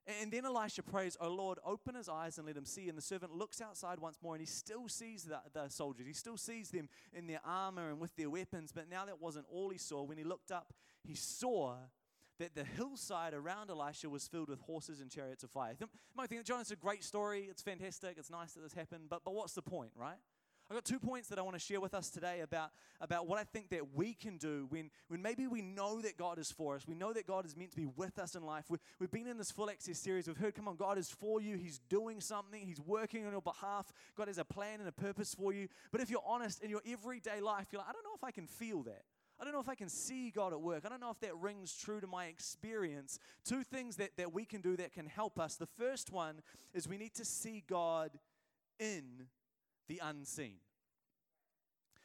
And 0.07 0.31
then 0.31 0.45
Elisha 0.45 0.83
prays, 0.83 1.17
Oh 1.19 1.29
Lord, 1.31 1.59
open 1.65 1.95
his 1.95 2.09
eyes 2.09 2.37
and 2.37 2.47
let 2.47 2.57
him 2.57 2.67
see. 2.67 2.89
And 2.89 2.97
the 2.97 3.03
servant 3.03 3.35
looks 3.35 3.61
outside 3.61 3.99
once 4.01 4.19
more 4.23 4.35
and 4.35 4.41
he 4.41 4.47
still 4.47 4.89
sees 4.89 5.25
the, 5.25 5.41
the 5.53 5.69
soldiers. 5.69 6.07
He 6.07 6.13
still 6.13 6.37
sees 6.37 6.71
them 6.71 6.89
in 7.13 7.27
their 7.27 7.41
armor 7.45 7.91
and 7.91 8.01
with 8.01 8.15
their 8.17 8.29
weapons. 8.29 8.71
But 8.73 8.91
now 8.91 9.07
that 9.07 9.21
wasn't 9.21 9.47
all 9.51 9.71
he 9.71 9.79
saw. 9.79 10.03
When 10.03 10.19
he 10.19 10.25
looked 10.25 10.51
up, 10.51 10.75
he 11.03 11.15
saw 11.15 11.77
that 12.39 12.55
the 12.55 12.65
hillside 12.65 13.35
around 13.35 13.71
Elisha 13.71 14.09
was 14.09 14.27
filled 14.27 14.49
with 14.49 14.61
horses 14.61 15.01
and 15.01 15.11
chariots 15.11 15.45
of 15.45 15.51
fire. 15.51 15.75
You 15.79 15.89
might 16.17 16.29
think, 16.29 16.45
John, 16.45 16.61
it's 16.61 16.71
a 16.71 16.77
great 16.77 17.05
story. 17.05 17.47
It's 17.51 17.63
fantastic. 17.63 18.17
It's 18.19 18.31
nice 18.31 18.53
that 18.53 18.63
this 18.63 18.75
happened. 18.75 19.05
But, 19.09 19.23
but 19.25 19.35
what's 19.35 19.55
the 19.55 19.63
point, 19.63 19.93
right? 19.97 20.19
I've 20.71 20.77
got 20.77 20.85
two 20.87 20.99
points 20.99 21.29
that 21.29 21.39
I 21.39 21.43
want 21.43 21.55
to 21.57 21.61
share 21.61 21.81
with 21.81 21.93
us 21.93 22.09
today 22.09 22.41
about, 22.41 22.71
about 22.99 23.27
what 23.27 23.39
I 23.39 23.45
think 23.45 23.69
that 23.69 23.95
we 23.95 24.15
can 24.15 24.39
do 24.39 24.67
when, 24.71 24.91
when 25.09 25.21
maybe 25.21 25.47
we 25.47 25.61
know 25.61 26.01
that 26.01 26.17
God 26.17 26.39
is 26.39 26.51
for 26.51 26.75
us. 26.75 26.89
We 26.89 26.95
know 26.95 27.13
that 27.13 27.27
God 27.27 27.45
is 27.45 27.55
meant 27.55 27.73
to 27.73 27.77
be 27.77 27.85
with 27.85 28.19
us 28.19 28.35
in 28.35 28.43
life. 28.43 28.65
We, 28.71 28.79
we've 28.99 29.11
been 29.11 29.27
in 29.27 29.37
this 29.37 29.51
full 29.51 29.69
access 29.69 29.99
series. 29.99 30.27
We've 30.27 30.39
heard, 30.39 30.55
come 30.55 30.67
on, 30.67 30.77
God 30.77 30.97
is 30.97 31.11
for 31.11 31.39
you. 31.39 31.57
He's 31.57 31.81
doing 31.91 32.19
something. 32.19 32.63
He's 32.67 32.81
working 32.81 33.27
on 33.27 33.33
your 33.33 33.43
behalf. 33.43 33.93
God 34.17 34.29
has 34.29 34.39
a 34.39 34.45
plan 34.45 34.81
and 34.81 34.89
a 34.89 34.93
purpose 34.93 35.35
for 35.35 35.53
you. 35.53 35.69
But 35.93 36.01
if 36.01 36.09
you're 36.09 36.25
honest 36.27 36.63
in 36.63 36.71
your 36.71 36.81
everyday 36.91 37.43
life, 37.43 37.67
you're 37.71 37.81
like, 37.81 37.91
I 37.91 37.93
don't 37.93 38.05
know 38.05 38.15
if 38.17 38.25
I 38.25 38.31
can 38.31 38.47
feel 38.47 38.83
that. 38.85 39.03
I 39.41 39.45
don't 39.45 39.53
know 39.53 39.61
if 39.61 39.69
I 39.69 39.75
can 39.75 39.89
see 39.89 40.31
God 40.31 40.53
at 40.53 40.61
work. 40.61 40.85
I 40.87 40.89
don't 40.89 41.01
know 41.01 41.11
if 41.11 41.21
that 41.21 41.37
rings 41.37 41.77
true 41.77 42.01
to 42.01 42.07
my 42.07 42.27
experience. 42.27 43.19
Two 43.45 43.65
things 43.65 43.97
that, 43.97 44.11
that 44.17 44.33
we 44.33 44.45
can 44.45 44.61
do 44.61 44.77
that 44.77 44.93
can 44.93 45.07
help 45.07 45.39
us. 45.39 45.57
The 45.57 45.67
first 45.67 46.13
one 46.13 46.41
is 46.73 46.89
we 46.89 46.99
need 46.99 47.15
to 47.15 47.25
see 47.25 47.65
God 47.69 48.11
in 48.79 49.27
the 49.89 50.01
unseen. 50.03 50.59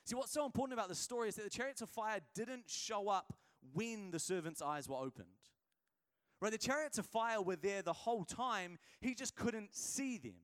See, 0.05 0.15
what's 0.15 0.31
so 0.31 0.45
important 0.45 0.77
about 0.77 0.89
this 0.89 0.97
story 0.97 1.29
is 1.29 1.35
that 1.35 1.43
the 1.43 1.51
chariots 1.51 1.81
of 1.81 1.89
fire 1.89 2.19
didn't 2.33 2.63
show 2.67 3.09
up 3.09 3.33
when 3.73 4.09
the 4.09 4.19
servant's 4.19 4.61
eyes 4.61 4.89
were 4.89 4.97
opened. 4.97 5.27
Right? 6.41 6.51
The 6.51 6.57
chariots 6.57 6.97
of 6.97 7.05
fire 7.05 7.41
were 7.41 7.57
there 7.57 7.81
the 7.81 7.93
whole 7.93 8.23
time, 8.23 8.79
he 9.01 9.13
just 9.13 9.35
couldn't 9.35 9.75
see 9.75 10.17
them. 10.17 10.35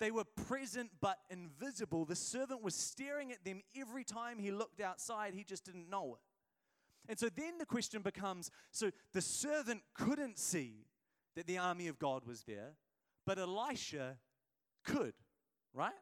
They 0.00 0.10
were 0.10 0.24
present 0.24 0.90
but 1.00 1.18
invisible. 1.30 2.04
The 2.04 2.16
servant 2.16 2.62
was 2.62 2.74
staring 2.74 3.32
at 3.32 3.44
them 3.44 3.62
every 3.76 4.04
time 4.04 4.38
he 4.38 4.50
looked 4.50 4.80
outside, 4.80 5.34
he 5.34 5.44
just 5.44 5.64
didn't 5.64 5.90
know 5.90 6.14
it. 6.14 6.20
And 7.10 7.18
so 7.18 7.28
then 7.34 7.58
the 7.58 7.66
question 7.66 8.02
becomes 8.02 8.50
so 8.70 8.90
the 9.12 9.22
servant 9.22 9.82
couldn't 9.94 10.38
see 10.38 10.86
that 11.36 11.46
the 11.46 11.58
army 11.58 11.88
of 11.88 11.98
God 11.98 12.26
was 12.26 12.42
there, 12.42 12.74
but 13.24 13.38
Elisha 13.38 14.18
could, 14.84 15.14
right? 15.72 15.92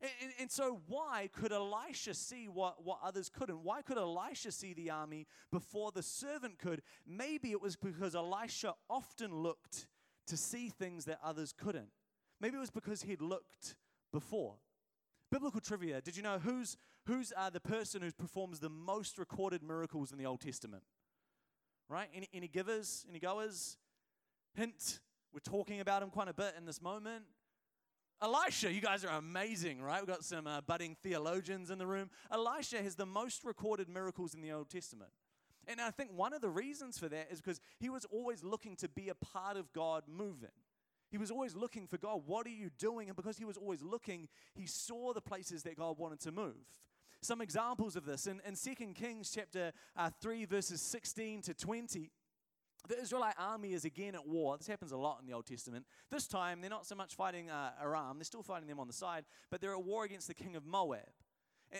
And, 0.00 0.10
and, 0.22 0.32
and, 0.40 0.50
so, 0.50 0.80
why 0.86 1.28
could 1.32 1.50
Elisha 1.50 2.14
see 2.14 2.46
what, 2.46 2.84
what 2.84 3.00
others 3.02 3.28
couldn't? 3.28 3.64
Why 3.64 3.82
could 3.82 3.98
Elisha 3.98 4.52
see 4.52 4.72
the 4.72 4.90
army 4.90 5.26
before 5.50 5.90
the 5.90 6.04
servant 6.04 6.60
could? 6.60 6.82
Maybe 7.04 7.50
it 7.50 7.60
was 7.60 7.74
because 7.74 8.14
Elisha 8.14 8.74
often 8.88 9.34
looked 9.34 9.88
to 10.28 10.36
see 10.36 10.68
things 10.68 11.06
that 11.06 11.18
others 11.22 11.52
couldn't. 11.52 11.88
Maybe 12.40 12.56
it 12.56 12.60
was 12.60 12.70
because 12.70 13.02
he'd 13.02 13.20
looked 13.20 13.74
before. 14.12 14.54
Biblical 15.30 15.60
trivia 15.60 16.00
did 16.00 16.16
you 16.16 16.22
know 16.22 16.38
who's, 16.38 16.76
who's 17.06 17.32
uh, 17.36 17.50
the 17.50 17.60
person 17.60 18.00
who 18.02 18.10
performs 18.12 18.60
the 18.60 18.70
most 18.70 19.18
recorded 19.18 19.62
miracles 19.62 20.12
in 20.12 20.18
the 20.18 20.26
Old 20.26 20.40
Testament? 20.40 20.82
Right? 21.88 22.08
Any, 22.14 22.28
any 22.32 22.48
givers? 22.48 23.04
Any 23.08 23.18
goers? 23.18 23.76
Hint, 24.54 25.00
we're 25.32 25.40
talking 25.40 25.80
about 25.80 26.02
him 26.02 26.10
quite 26.10 26.28
a 26.28 26.34
bit 26.34 26.54
in 26.56 26.64
this 26.64 26.80
moment. 26.80 27.24
Elisha, 28.20 28.72
you 28.72 28.80
guys 28.80 29.04
are 29.04 29.16
amazing, 29.16 29.80
right? 29.80 30.00
We've 30.00 30.08
got 30.08 30.24
some 30.24 30.46
uh, 30.46 30.60
budding 30.60 30.96
theologians 31.02 31.70
in 31.70 31.78
the 31.78 31.86
room. 31.86 32.10
Elisha 32.32 32.82
has 32.82 32.96
the 32.96 33.06
most 33.06 33.44
recorded 33.44 33.88
miracles 33.88 34.34
in 34.34 34.40
the 34.40 34.50
Old 34.50 34.70
Testament. 34.70 35.10
And 35.68 35.80
I 35.80 35.90
think 35.90 36.10
one 36.12 36.32
of 36.32 36.40
the 36.40 36.48
reasons 36.48 36.98
for 36.98 37.08
that 37.08 37.28
is 37.30 37.40
because 37.40 37.60
he 37.78 37.90
was 37.90 38.04
always 38.06 38.42
looking 38.42 38.74
to 38.76 38.88
be 38.88 39.08
a 39.10 39.14
part 39.14 39.56
of 39.56 39.72
God 39.72 40.04
moving. 40.08 40.48
He 41.10 41.18
was 41.18 41.30
always 41.30 41.54
looking 41.54 41.86
for 41.86 41.96
God, 41.96 42.22
what 42.26 42.46
are 42.46 42.50
you 42.50 42.70
doing? 42.78 43.08
And 43.08 43.16
because 43.16 43.38
he 43.38 43.44
was 43.44 43.56
always 43.56 43.82
looking, 43.82 44.28
he 44.54 44.66
saw 44.66 45.12
the 45.12 45.20
places 45.20 45.62
that 45.62 45.76
God 45.76 45.98
wanted 45.98 46.20
to 46.20 46.32
move. 46.32 46.56
Some 47.20 47.40
examples 47.40 47.96
of 47.96 48.04
this 48.04 48.26
in, 48.26 48.40
in 48.46 48.54
2 48.54 48.92
Kings 48.94 49.30
chapter 49.34 49.72
uh, 49.96 50.10
3, 50.20 50.44
verses 50.44 50.80
16 50.80 51.42
to 51.42 51.54
20. 51.54 52.10
The 52.88 53.00
Israelite 53.00 53.34
army 53.38 53.72
is 53.72 53.84
again 53.84 54.14
at 54.14 54.26
war. 54.26 54.56
This 54.56 54.68
happens 54.68 54.92
a 54.92 54.96
lot 54.96 55.18
in 55.20 55.26
the 55.26 55.32
Old 55.32 55.46
Testament. 55.46 55.84
This 56.10 56.28
time, 56.28 56.60
they're 56.60 56.70
not 56.70 56.86
so 56.86 56.94
much 56.94 57.16
fighting 57.16 57.50
uh, 57.50 57.72
Aram, 57.82 58.18
they're 58.18 58.24
still 58.24 58.42
fighting 58.42 58.68
them 58.68 58.78
on 58.78 58.86
the 58.86 58.92
side, 58.92 59.24
but 59.50 59.60
they're 59.60 59.72
at 59.72 59.84
war 59.84 60.04
against 60.04 60.28
the 60.28 60.34
king 60.34 60.54
of 60.54 60.64
Moab. 60.64 61.00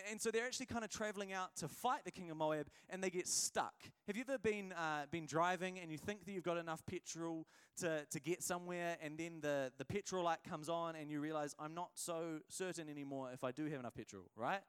And, 0.09 0.21
so 0.21 0.29
they're 0.29 0.45
actually 0.45 0.67
kind 0.67 0.83
of 0.83 0.91
traveling 0.91 1.33
out 1.33 1.55
to 1.57 1.67
fight 1.67 2.05
the 2.05 2.11
king 2.11 2.29
of 2.29 2.37
Moab, 2.37 2.67
and 2.89 3.03
they 3.03 3.09
get 3.09 3.27
stuck. 3.27 3.73
Have 4.05 4.15
you 4.15 4.23
ever 4.27 4.37
been, 4.37 4.71
uh, 4.73 5.05
been 5.09 5.25
driving 5.25 5.79
and 5.79 5.91
you 5.91 5.97
think 5.97 6.25
that 6.25 6.31
you've 6.31 6.43
got 6.43 6.57
enough 6.57 6.85
petrol 6.85 7.47
to, 7.77 8.05
to 8.05 8.19
get 8.19 8.43
somewhere, 8.43 8.97
and 9.01 9.17
then 9.17 9.39
the, 9.41 9.71
the 9.77 9.85
petrol 9.85 10.23
light 10.23 10.43
comes 10.47 10.69
on, 10.69 10.95
and 10.95 11.09
you 11.09 11.19
realize, 11.19 11.55
I'm 11.59 11.73
not 11.73 11.89
so 11.95 12.39
certain 12.49 12.89
anymore 12.89 13.31
if 13.33 13.43
I 13.43 13.51
do 13.51 13.65
have 13.65 13.79
enough 13.79 13.95
petrol, 13.95 14.25
right? 14.35 14.61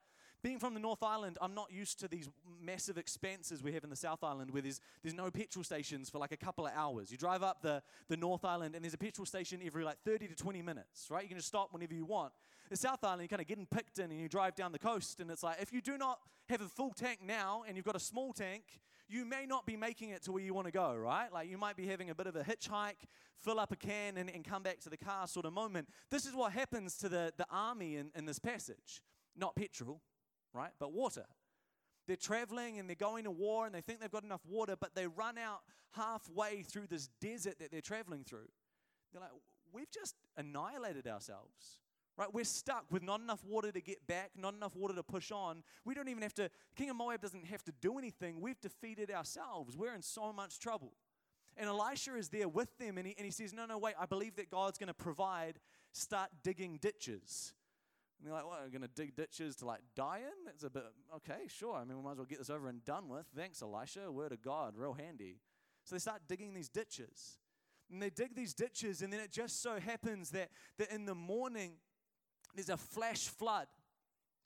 Being 0.42 0.58
from 0.58 0.72
the 0.72 0.80
North 0.80 1.02
Island, 1.02 1.36
I'm 1.42 1.54
not 1.54 1.70
used 1.70 2.00
to 2.00 2.08
these 2.08 2.28
massive 2.62 2.96
expanses 2.96 3.62
we 3.62 3.72
have 3.72 3.84
in 3.84 3.90
the 3.90 3.96
South 3.96 4.24
Island 4.24 4.52
where 4.52 4.62
there's, 4.62 4.80
there's 5.02 5.14
no 5.14 5.30
petrol 5.30 5.62
stations 5.62 6.08
for 6.08 6.18
like 6.18 6.32
a 6.32 6.36
couple 6.36 6.66
of 6.66 6.72
hours. 6.74 7.10
You 7.10 7.18
drive 7.18 7.42
up 7.42 7.60
the, 7.60 7.82
the 8.08 8.16
North 8.16 8.44
Island 8.44 8.74
and 8.74 8.82
there's 8.82 8.94
a 8.94 8.98
petrol 8.98 9.26
station 9.26 9.60
every 9.62 9.84
like 9.84 9.98
30 10.02 10.28
to 10.28 10.34
20 10.34 10.62
minutes, 10.62 11.08
right? 11.10 11.22
You 11.22 11.28
can 11.28 11.36
just 11.36 11.48
stop 11.48 11.68
whenever 11.72 11.92
you 11.92 12.06
want. 12.06 12.32
The 12.70 12.76
South 12.76 13.02
Island, 13.02 13.22
you're 13.22 13.28
kind 13.28 13.42
of 13.42 13.48
getting 13.48 13.66
picked 13.66 13.98
in 13.98 14.12
and 14.12 14.20
you 14.20 14.28
drive 14.28 14.54
down 14.54 14.70
the 14.70 14.78
coast 14.78 15.18
and 15.18 15.28
it's 15.28 15.42
like, 15.42 15.60
if 15.60 15.72
you 15.72 15.80
do 15.80 15.98
not 15.98 16.20
have 16.48 16.60
a 16.60 16.68
full 16.68 16.92
tank 16.92 17.18
now 17.24 17.64
and 17.66 17.76
you've 17.76 17.84
got 17.84 17.96
a 17.96 18.00
small 18.00 18.32
tank, 18.32 18.62
you 19.08 19.24
may 19.24 19.44
not 19.44 19.66
be 19.66 19.76
making 19.76 20.10
it 20.10 20.22
to 20.22 20.32
where 20.32 20.42
you 20.42 20.54
want 20.54 20.66
to 20.66 20.72
go, 20.72 20.94
right? 20.94 21.32
Like 21.32 21.50
you 21.50 21.58
might 21.58 21.76
be 21.76 21.88
having 21.88 22.10
a 22.10 22.14
bit 22.14 22.28
of 22.28 22.36
a 22.36 22.44
hitchhike, 22.44 23.08
fill 23.40 23.58
up 23.58 23.72
a 23.72 23.76
can, 23.76 24.16
and, 24.16 24.30
and 24.30 24.44
come 24.44 24.62
back 24.62 24.78
to 24.80 24.88
the 24.88 24.96
car 24.96 25.26
sort 25.26 25.46
of 25.46 25.52
moment. 25.52 25.88
This 26.10 26.26
is 26.26 26.34
what 26.34 26.52
happens 26.52 26.96
to 26.98 27.08
the, 27.08 27.32
the 27.36 27.46
army 27.50 27.96
in, 27.96 28.12
in 28.14 28.24
this 28.24 28.38
passage. 28.38 29.02
Not 29.36 29.56
petrol, 29.56 30.00
right? 30.54 30.70
But 30.78 30.92
water. 30.92 31.24
They're 32.06 32.16
traveling 32.16 32.78
and 32.78 32.88
they're 32.88 32.94
going 32.94 33.24
to 33.24 33.32
war 33.32 33.66
and 33.66 33.74
they 33.74 33.80
think 33.80 34.00
they've 34.00 34.10
got 34.10 34.24
enough 34.24 34.46
water, 34.48 34.76
but 34.80 34.94
they 34.94 35.08
run 35.08 35.38
out 35.38 35.62
halfway 35.92 36.62
through 36.62 36.86
this 36.88 37.08
desert 37.20 37.58
that 37.58 37.72
they're 37.72 37.80
traveling 37.80 38.22
through. 38.22 38.48
They're 39.12 39.22
like, 39.22 39.30
we've 39.72 39.90
just 39.90 40.14
annihilated 40.36 41.08
ourselves. 41.08 41.78
Right? 42.20 42.34
We're 42.34 42.44
stuck 42.44 42.84
with 42.90 43.02
not 43.02 43.22
enough 43.22 43.42
water 43.46 43.72
to 43.72 43.80
get 43.80 44.06
back, 44.06 44.32
not 44.36 44.52
enough 44.52 44.76
water 44.76 44.94
to 44.94 45.02
push 45.02 45.32
on. 45.32 45.62
We 45.86 45.94
don't 45.94 46.10
even 46.10 46.22
have 46.22 46.34
to, 46.34 46.50
King 46.76 46.90
of 46.90 46.96
Moab 46.96 47.22
doesn't 47.22 47.46
have 47.46 47.64
to 47.64 47.72
do 47.80 47.96
anything. 47.96 48.42
We've 48.42 48.60
defeated 48.60 49.10
ourselves. 49.10 49.74
We're 49.74 49.94
in 49.94 50.02
so 50.02 50.30
much 50.30 50.58
trouble. 50.58 50.92
And 51.56 51.66
Elisha 51.66 52.16
is 52.16 52.28
there 52.28 52.46
with 52.46 52.76
them 52.76 52.98
and 52.98 53.06
he, 53.06 53.14
and 53.16 53.24
he 53.24 53.30
says, 53.30 53.54
No, 53.54 53.64
no, 53.64 53.78
wait, 53.78 53.94
I 53.98 54.04
believe 54.04 54.36
that 54.36 54.50
God's 54.50 54.76
going 54.76 54.88
to 54.88 54.94
provide. 54.94 55.60
Start 55.92 56.28
digging 56.42 56.76
ditches. 56.76 57.54
And 58.18 58.26
they're 58.26 58.34
like, 58.34 58.46
what, 58.46 58.60
we're 58.62 58.68
going 58.68 58.82
to 58.82 58.94
dig 58.94 59.16
ditches 59.16 59.56
to 59.56 59.64
like 59.64 59.80
die 59.96 60.18
in? 60.18 60.44
That's 60.44 60.62
a 60.62 60.68
bit, 60.68 60.84
okay, 61.16 61.48
sure. 61.48 61.76
I 61.76 61.84
mean, 61.84 61.96
we 61.96 62.04
might 62.04 62.12
as 62.12 62.18
well 62.18 62.26
get 62.26 62.38
this 62.38 62.50
over 62.50 62.68
and 62.68 62.84
done 62.84 63.08
with. 63.08 63.24
Thanks, 63.34 63.62
Elisha. 63.62 64.12
Word 64.12 64.32
of 64.32 64.42
God, 64.42 64.74
real 64.76 64.92
handy. 64.92 65.38
So 65.84 65.94
they 65.94 66.00
start 66.00 66.20
digging 66.28 66.52
these 66.52 66.68
ditches. 66.68 67.38
And 67.90 68.02
they 68.02 68.10
dig 68.10 68.36
these 68.36 68.52
ditches, 68.52 69.00
and 69.00 69.10
then 69.10 69.20
it 69.20 69.32
just 69.32 69.62
so 69.62 69.80
happens 69.80 70.30
that, 70.30 70.50
that 70.78 70.92
in 70.92 71.06
the 71.06 71.14
morning, 71.14 71.72
there's 72.54 72.68
a 72.68 72.76
flash 72.76 73.28
flood. 73.28 73.66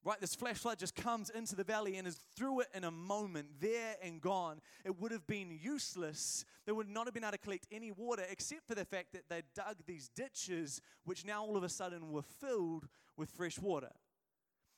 Right? 0.04 0.20
This 0.20 0.34
flash 0.34 0.58
flood 0.58 0.78
just 0.78 0.94
comes 0.94 1.30
into 1.30 1.56
the 1.56 1.64
valley 1.64 1.96
and 1.96 2.06
is 2.06 2.20
through 2.36 2.60
it 2.60 2.68
in 2.74 2.84
a 2.84 2.90
moment, 2.90 3.48
there 3.58 3.96
and 4.02 4.20
gone. 4.20 4.60
It 4.84 5.00
would 5.00 5.12
have 5.12 5.26
been 5.26 5.50
useless. 5.50 6.44
They 6.66 6.72
would 6.72 6.90
not 6.90 7.06
have 7.06 7.14
been 7.14 7.24
able 7.24 7.32
to 7.32 7.38
collect 7.38 7.66
any 7.72 7.90
water 7.90 8.22
except 8.30 8.68
for 8.68 8.74
the 8.74 8.84
fact 8.84 9.14
that 9.14 9.30
they 9.30 9.42
dug 9.54 9.76
these 9.86 10.10
ditches, 10.14 10.82
which 11.04 11.24
now 11.24 11.42
all 11.42 11.56
of 11.56 11.62
a 11.62 11.70
sudden 11.70 12.10
were 12.10 12.22
filled 12.22 12.86
with 13.16 13.30
fresh 13.30 13.58
water. 13.58 13.92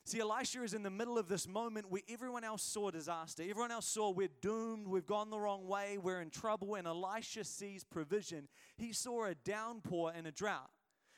See, 0.05 0.21
Elisha 0.21 0.63
is 0.63 0.73
in 0.73 0.83
the 0.83 0.89
middle 0.89 1.17
of 1.17 1.27
this 1.27 1.45
moment 1.45 1.91
where 1.91 2.01
everyone 2.07 2.45
else 2.45 2.63
saw 2.63 2.89
disaster. 2.89 3.43
Everyone 3.43 3.71
else 3.71 3.85
saw 3.85 4.09
we're 4.09 4.29
doomed, 4.39 4.87
we've 4.87 5.05
gone 5.05 5.29
the 5.29 5.37
wrong 5.37 5.67
way, 5.67 5.97
we're 5.97 6.21
in 6.21 6.29
trouble, 6.29 6.75
and 6.75 6.87
Elisha 6.87 7.43
sees 7.43 7.83
provision. 7.83 8.47
He 8.77 8.93
saw 8.93 9.25
a 9.25 9.35
downpour 9.35 10.13
and 10.15 10.25
a 10.25 10.31
drought. 10.31 10.69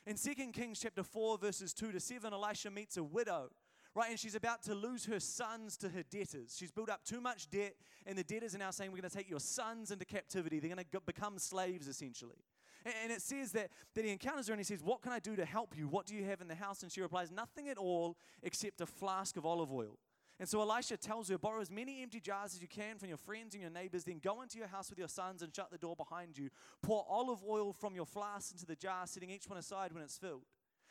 In 0.06 0.16
2 0.16 0.34
Kings 0.52 0.80
chapter 0.80 1.02
4, 1.02 1.38
verses 1.38 1.74
2 1.74 1.92
to 1.92 2.00
7, 2.00 2.32
Elisha 2.32 2.70
meets 2.70 2.96
a 2.96 3.04
widow, 3.04 3.50
right? 3.94 4.10
And 4.10 4.18
she's 4.18 4.34
about 4.34 4.62
to 4.62 4.74
lose 4.74 5.04
her 5.06 5.20
sons 5.20 5.76
to 5.78 5.90
her 5.90 6.02
debtors. 6.02 6.56
She's 6.58 6.70
built 6.70 6.88
up 6.88 7.04
too 7.04 7.20
much 7.20 7.50
debt, 7.50 7.74
and 8.06 8.16
the 8.16 8.24
debtors 8.24 8.54
are 8.54 8.58
now 8.58 8.70
saying, 8.70 8.90
We're 8.90 9.00
going 9.00 9.10
to 9.10 9.16
take 9.16 9.28
your 9.28 9.40
sons 9.40 9.90
into 9.90 10.04
captivity. 10.06 10.58
They're 10.58 10.74
going 10.74 10.84
to 10.90 11.00
become 11.00 11.38
slaves, 11.38 11.86
essentially. 11.86 12.38
And 13.02 13.12
it 13.12 13.20
says 13.20 13.52
that, 13.52 13.70
that 13.94 14.04
he 14.04 14.10
encounters 14.10 14.46
her 14.48 14.54
and 14.54 14.60
he 14.60 14.64
says, 14.64 14.82
What 14.82 15.02
can 15.02 15.12
I 15.12 15.18
do 15.18 15.36
to 15.36 15.44
help 15.44 15.76
you? 15.76 15.86
What 15.86 16.06
do 16.06 16.14
you 16.14 16.24
have 16.24 16.40
in 16.40 16.48
the 16.48 16.54
house? 16.54 16.82
And 16.82 16.90
she 16.90 17.02
replies, 17.02 17.30
Nothing 17.30 17.68
at 17.68 17.76
all 17.76 18.16
except 18.42 18.80
a 18.80 18.86
flask 18.86 19.36
of 19.36 19.44
olive 19.44 19.70
oil. 19.70 19.98
And 20.40 20.48
so 20.48 20.62
Elisha 20.62 20.96
tells 20.96 21.28
her, 21.28 21.36
Borrow 21.36 21.60
as 21.60 21.70
many 21.70 22.02
empty 22.02 22.18
jars 22.18 22.54
as 22.54 22.62
you 22.62 22.66
can 22.66 22.96
from 22.96 23.08
your 23.08 23.18
friends 23.18 23.52
and 23.54 23.60
your 23.60 23.70
neighbors, 23.70 24.04
then 24.04 24.20
go 24.24 24.40
into 24.40 24.56
your 24.56 24.68
house 24.68 24.88
with 24.88 24.98
your 24.98 25.06
sons 25.06 25.42
and 25.42 25.54
shut 25.54 25.70
the 25.70 25.76
door 25.76 25.94
behind 25.94 26.38
you. 26.38 26.48
Pour 26.82 27.04
olive 27.06 27.40
oil 27.46 27.74
from 27.74 27.94
your 27.94 28.06
flask 28.06 28.50
into 28.50 28.64
the 28.64 28.74
jar, 28.74 29.06
setting 29.06 29.28
each 29.28 29.46
one 29.46 29.58
aside 29.58 29.92
when 29.92 30.02
it's 30.02 30.16
filled. 30.16 30.46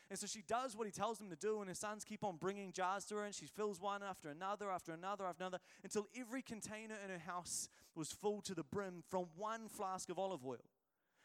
And 0.08 0.16
so 0.16 0.28
she 0.28 0.42
does 0.46 0.76
what 0.76 0.86
he 0.86 0.92
tells 0.92 1.18
them 1.18 1.30
to 1.30 1.36
do, 1.36 1.58
and 1.58 1.68
her 1.68 1.74
sons 1.74 2.04
keep 2.04 2.22
on 2.22 2.36
bringing 2.36 2.72
jars 2.72 3.04
to 3.06 3.16
her, 3.16 3.24
and 3.24 3.34
she 3.34 3.46
fills 3.46 3.80
one 3.80 4.04
after 4.04 4.28
another, 4.28 4.70
after 4.70 4.92
another, 4.92 5.24
after 5.24 5.42
another, 5.42 5.58
until 5.82 6.06
every 6.16 6.42
container 6.42 6.94
in 7.04 7.10
her 7.10 7.18
house 7.18 7.68
was 7.96 8.12
full 8.12 8.40
to 8.42 8.54
the 8.54 8.64
brim 8.64 9.02
from 9.08 9.26
one 9.36 9.68
flask 9.68 10.10
of 10.10 10.18
olive 10.18 10.46
oil. 10.46 10.64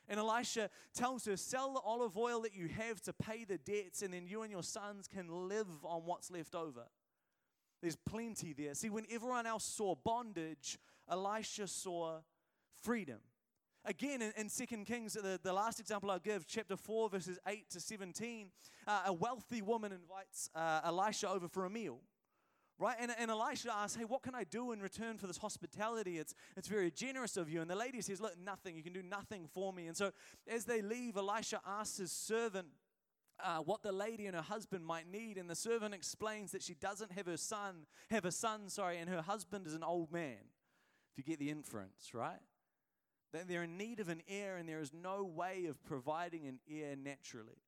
And 0.07 0.19
Elisha 0.19 0.71
tells 0.95 1.25
her, 1.25 1.37
Sell 1.37 1.73
the 1.73 1.79
olive 1.79 2.17
oil 2.17 2.41
that 2.41 2.55
you 2.55 2.69
have 2.69 3.01
to 3.01 3.13
pay 3.13 3.43
the 3.43 3.59
debts, 3.59 4.01
and 4.01 4.11
then 4.11 4.25
you 4.27 4.41
and 4.41 4.51
your 4.51 4.63
sons 4.63 5.07
can 5.07 5.27
live 5.47 5.67
on 5.83 6.01
what's 6.05 6.31
left 6.31 6.55
over. 6.55 6.85
There's 7.85 7.95
plenty 7.95 8.51
there. 8.53 8.73
See, 8.73 8.89
when 8.89 9.05
everyone 9.11 9.45
else 9.45 9.63
saw 9.63 9.93
bondage, 9.93 10.79
Elisha 11.07 11.67
saw 11.67 12.21
freedom. 12.81 13.19
Again, 13.85 14.23
in, 14.23 14.33
in 14.35 14.49
2 14.49 14.65
Kings, 14.85 15.13
the, 15.13 15.39
the 15.43 15.53
last 15.53 15.79
example 15.79 16.09
I'll 16.09 16.17
give, 16.17 16.47
chapter 16.47 16.75
4, 16.75 17.11
verses 17.11 17.37
8 17.47 17.69
to 17.69 17.79
17, 17.79 18.47
uh, 18.87 19.03
a 19.05 19.13
wealthy 19.13 19.61
woman 19.61 19.91
invites 19.91 20.49
uh, 20.55 20.81
Elisha 20.83 21.29
over 21.29 21.47
for 21.47 21.65
a 21.65 21.69
meal. 21.69 21.99
Right? 22.79 22.97
And, 22.99 23.11
and 23.19 23.29
Elisha 23.29 23.71
asks, 23.71 23.95
Hey, 23.95 24.05
what 24.05 24.23
can 24.23 24.33
I 24.33 24.45
do 24.45 24.71
in 24.71 24.81
return 24.81 25.19
for 25.19 25.27
this 25.27 25.37
hospitality? 25.37 26.17
It's, 26.17 26.33
it's 26.57 26.67
very 26.67 26.89
generous 26.89 27.37
of 27.37 27.51
you. 27.51 27.61
And 27.61 27.69
the 27.69 27.75
lady 27.75 28.01
says, 28.01 28.19
Look, 28.19 28.33
nothing. 28.43 28.75
You 28.75 28.81
can 28.81 28.93
do 28.93 29.03
nothing 29.03 29.47
for 29.53 29.71
me. 29.71 29.85
And 29.85 29.95
so 29.95 30.09
as 30.51 30.65
they 30.65 30.81
leave, 30.81 31.17
Elisha 31.17 31.61
asks 31.67 31.97
his 31.97 32.11
servant, 32.11 32.69
uh, 33.43 33.59
what 33.59 33.83
the 33.83 33.91
lady 33.91 34.25
and 34.25 34.35
her 34.35 34.41
husband 34.41 34.85
might 34.85 35.11
need, 35.11 35.37
and 35.37 35.49
the 35.49 35.55
servant 35.55 35.93
explains 35.93 36.51
that 36.51 36.61
she 36.61 36.73
doesn't 36.73 37.11
have 37.11 37.25
her 37.25 37.37
son, 37.37 37.85
have 38.09 38.25
a 38.25 38.31
son, 38.31 38.69
sorry, 38.69 38.97
and 38.97 39.09
her 39.09 39.21
husband 39.21 39.67
is 39.67 39.73
an 39.73 39.83
old 39.83 40.11
man. 40.11 40.37
If 41.11 41.17
you 41.17 41.23
get 41.23 41.39
the 41.39 41.49
inference, 41.49 42.13
right? 42.13 42.41
That 43.33 43.47
they're 43.47 43.63
in 43.63 43.77
need 43.77 43.99
of 43.99 44.09
an 44.09 44.21
heir, 44.27 44.57
and 44.57 44.67
there 44.67 44.79
is 44.79 44.91
no 44.93 45.23
way 45.23 45.65
of 45.65 45.83
providing 45.83 46.45
an 46.47 46.59
heir 46.69 46.95
naturally. 46.95 47.61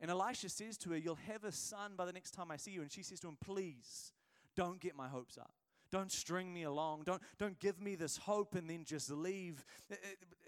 And 0.00 0.10
Elisha 0.10 0.48
says 0.48 0.76
to 0.78 0.90
her, 0.90 0.96
You'll 0.96 1.18
have 1.26 1.44
a 1.44 1.52
son 1.52 1.92
by 1.96 2.04
the 2.04 2.12
next 2.12 2.32
time 2.32 2.50
I 2.50 2.56
see 2.56 2.72
you. 2.72 2.82
And 2.82 2.92
she 2.92 3.02
says 3.02 3.20
to 3.20 3.28
him, 3.28 3.38
Please 3.42 4.12
don't 4.54 4.80
get 4.80 4.94
my 4.94 5.08
hopes 5.08 5.38
up. 5.38 5.52
Don't 5.90 6.10
string 6.10 6.52
me 6.52 6.64
along. 6.64 7.04
Don't, 7.04 7.22
don't 7.38 7.58
give 7.60 7.80
me 7.80 7.94
this 7.94 8.16
hope 8.16 8.54
and 8.54 8.68
then 8.68 8.84
just 8.84 9.10
leave. 9.10 9.64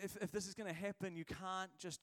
If, 0.01 0.17
if 0.21 0.33
this 0.33 0.47
is 0.47 0.55
going 0.55 0.69
to 0.69 0.79
happen, 0.79 1.17
you 1.17 1.25
can't 1.25 1.71
just 1.79 2.01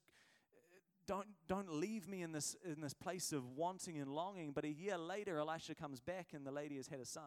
don't, 1.08 1.28
don't 1.48 1.72
leave 1.72 2.08
me 2.08 2.22
in 2.22 2.32
this, 2.32 2.56
in 2.64 2.82
this 2.82 2.94
place 2.94 3.32
of 3.32 3.56
wanting 3.56 3.98
and 3.98 4.10
longing. 4.10 4.52
But 4.52 4.66
a 4.66 4.72
year 4.72 4.98
later, 4.98 5.38
Elisha 5.38 5.76
comes 5.76 6.00
back 6.00 6.28
and 6.34 6.46
the 6.46 6.52
lady 6.52 6.78
has 6.78 6.88
had 6.88 7.00
a 7.00 7.06
son. 7.06 7.24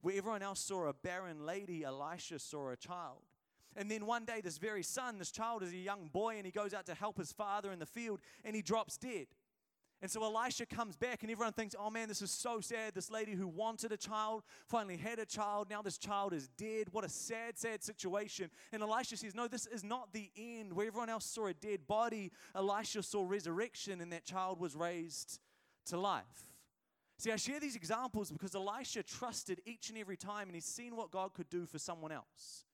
Where 0.00 0.16
everyone 0.16 0.42
else 0.42 0.60
saw 0.60 0.88
a 0.88 0.92
barren 0.92 1.46
lady, 1.46 1.84
Elisha 1.84 2.38
saw 2.38 2.70
a 2.70 2.76
child. 2.76 3.22
And 3.76 3.90
then 3.90 4.04
one 4.04 4.24
day, 4.24 4.40
this 4.42 4.58
very 4.58 4.82
son, 4.82 5.18
this 5.18 5.30
child 5.30 5.62
is 5.62 5.72
a 5.72 5.76
young 5.76 6.08
boy, 6.12 6.36
and 6.36 6.44
he 6.44 6.52
goes 6.52 6.74
out 6.74 6.86
to 6.86 6.94
help 6.94 7.16
his 7.16 7.32
father 7.32 7.72
in 7.72 7.78
the 7.78 7.86
field, 7.86 8.20
and 8.44 8.54
he 8.54 8.60
drops 8.60 8.98
dead. 8.98 9.28
And 10.02 10.10
so 10.10 10.24
Elisha 10.24 10.66
comes 10.66 10.96
back, 10.96 11.22
and 11.22 11.30
everyone 11.30 11.52
thinks, 11.52 11.76
oh 11.78 11.88
man, 11.88 12.08
this 12.08 12.22
is 12.22 12.32
so 12.32 12.60
sad. 12.60 12.92
This 12.92 13.08
lady 13.08 13.34
who 13.34 13.46
wanted 13.46 13.92
a 13.92 13.96
child 13.96 14.42
finally 14.66 14.96
had 14.96 15.20
a 15.20 15.24
child. 15.24 15.70
Now 15.70 15.80
this 15.80 15.96
child 15.96 16.32
is 16.32 16.48
dead. 16.48 16.88
What 16.90 17.04
a 17.04 17.08
sad, 17.08 17.56
sad 17.56 17.84
situation. 17.84 18.50
And 18.72 18.82
Elisha 18.82 19.16
says, 19.16 19.32
no, 19.32 19.46
this 19.46 19.66
is 19.66 19.84
not 19.84 20.12
the 20.12 20.28
end. 20.36 20.72
Where 20.72 20.88
everyone 20.88 21.08
else 21.08 21.24
saw 21.24 21.46
a 21.46 21.54
dead 21.54 21.86
body, 21.86 22.32
Elisha 22.52 23.04
saw 23.04 23.24
resurrection, 23.24 24.00
and 24.00 24.12
that 24.12 24.24
child 24.24 24.58
was 24.58 24.74
raised 24.74 25.38
to 25.86 25.96
life. 25.96 26.24
See, 27.18 27.30
I 27.30 27.36
share 27.36 27.60
these 27.60 27.76
examples 27.76 28.32
because 28.32 28.56
Elisha 28.56 29.04
trusted 29.04 29.60
each 29.64 29.88
and 29.88 29.96
every 29.96 30.16
time, 30.16 30.48
and 30.48 30.56
he's 30.56 30.64
seen 30.64 30.96
what 30.96 31.12
God 31.12 31.32
could 31.32 31.48
do 31.48 31.64
for 31.64 31.78
someone 31.78 32.10
else. 32.10 32.64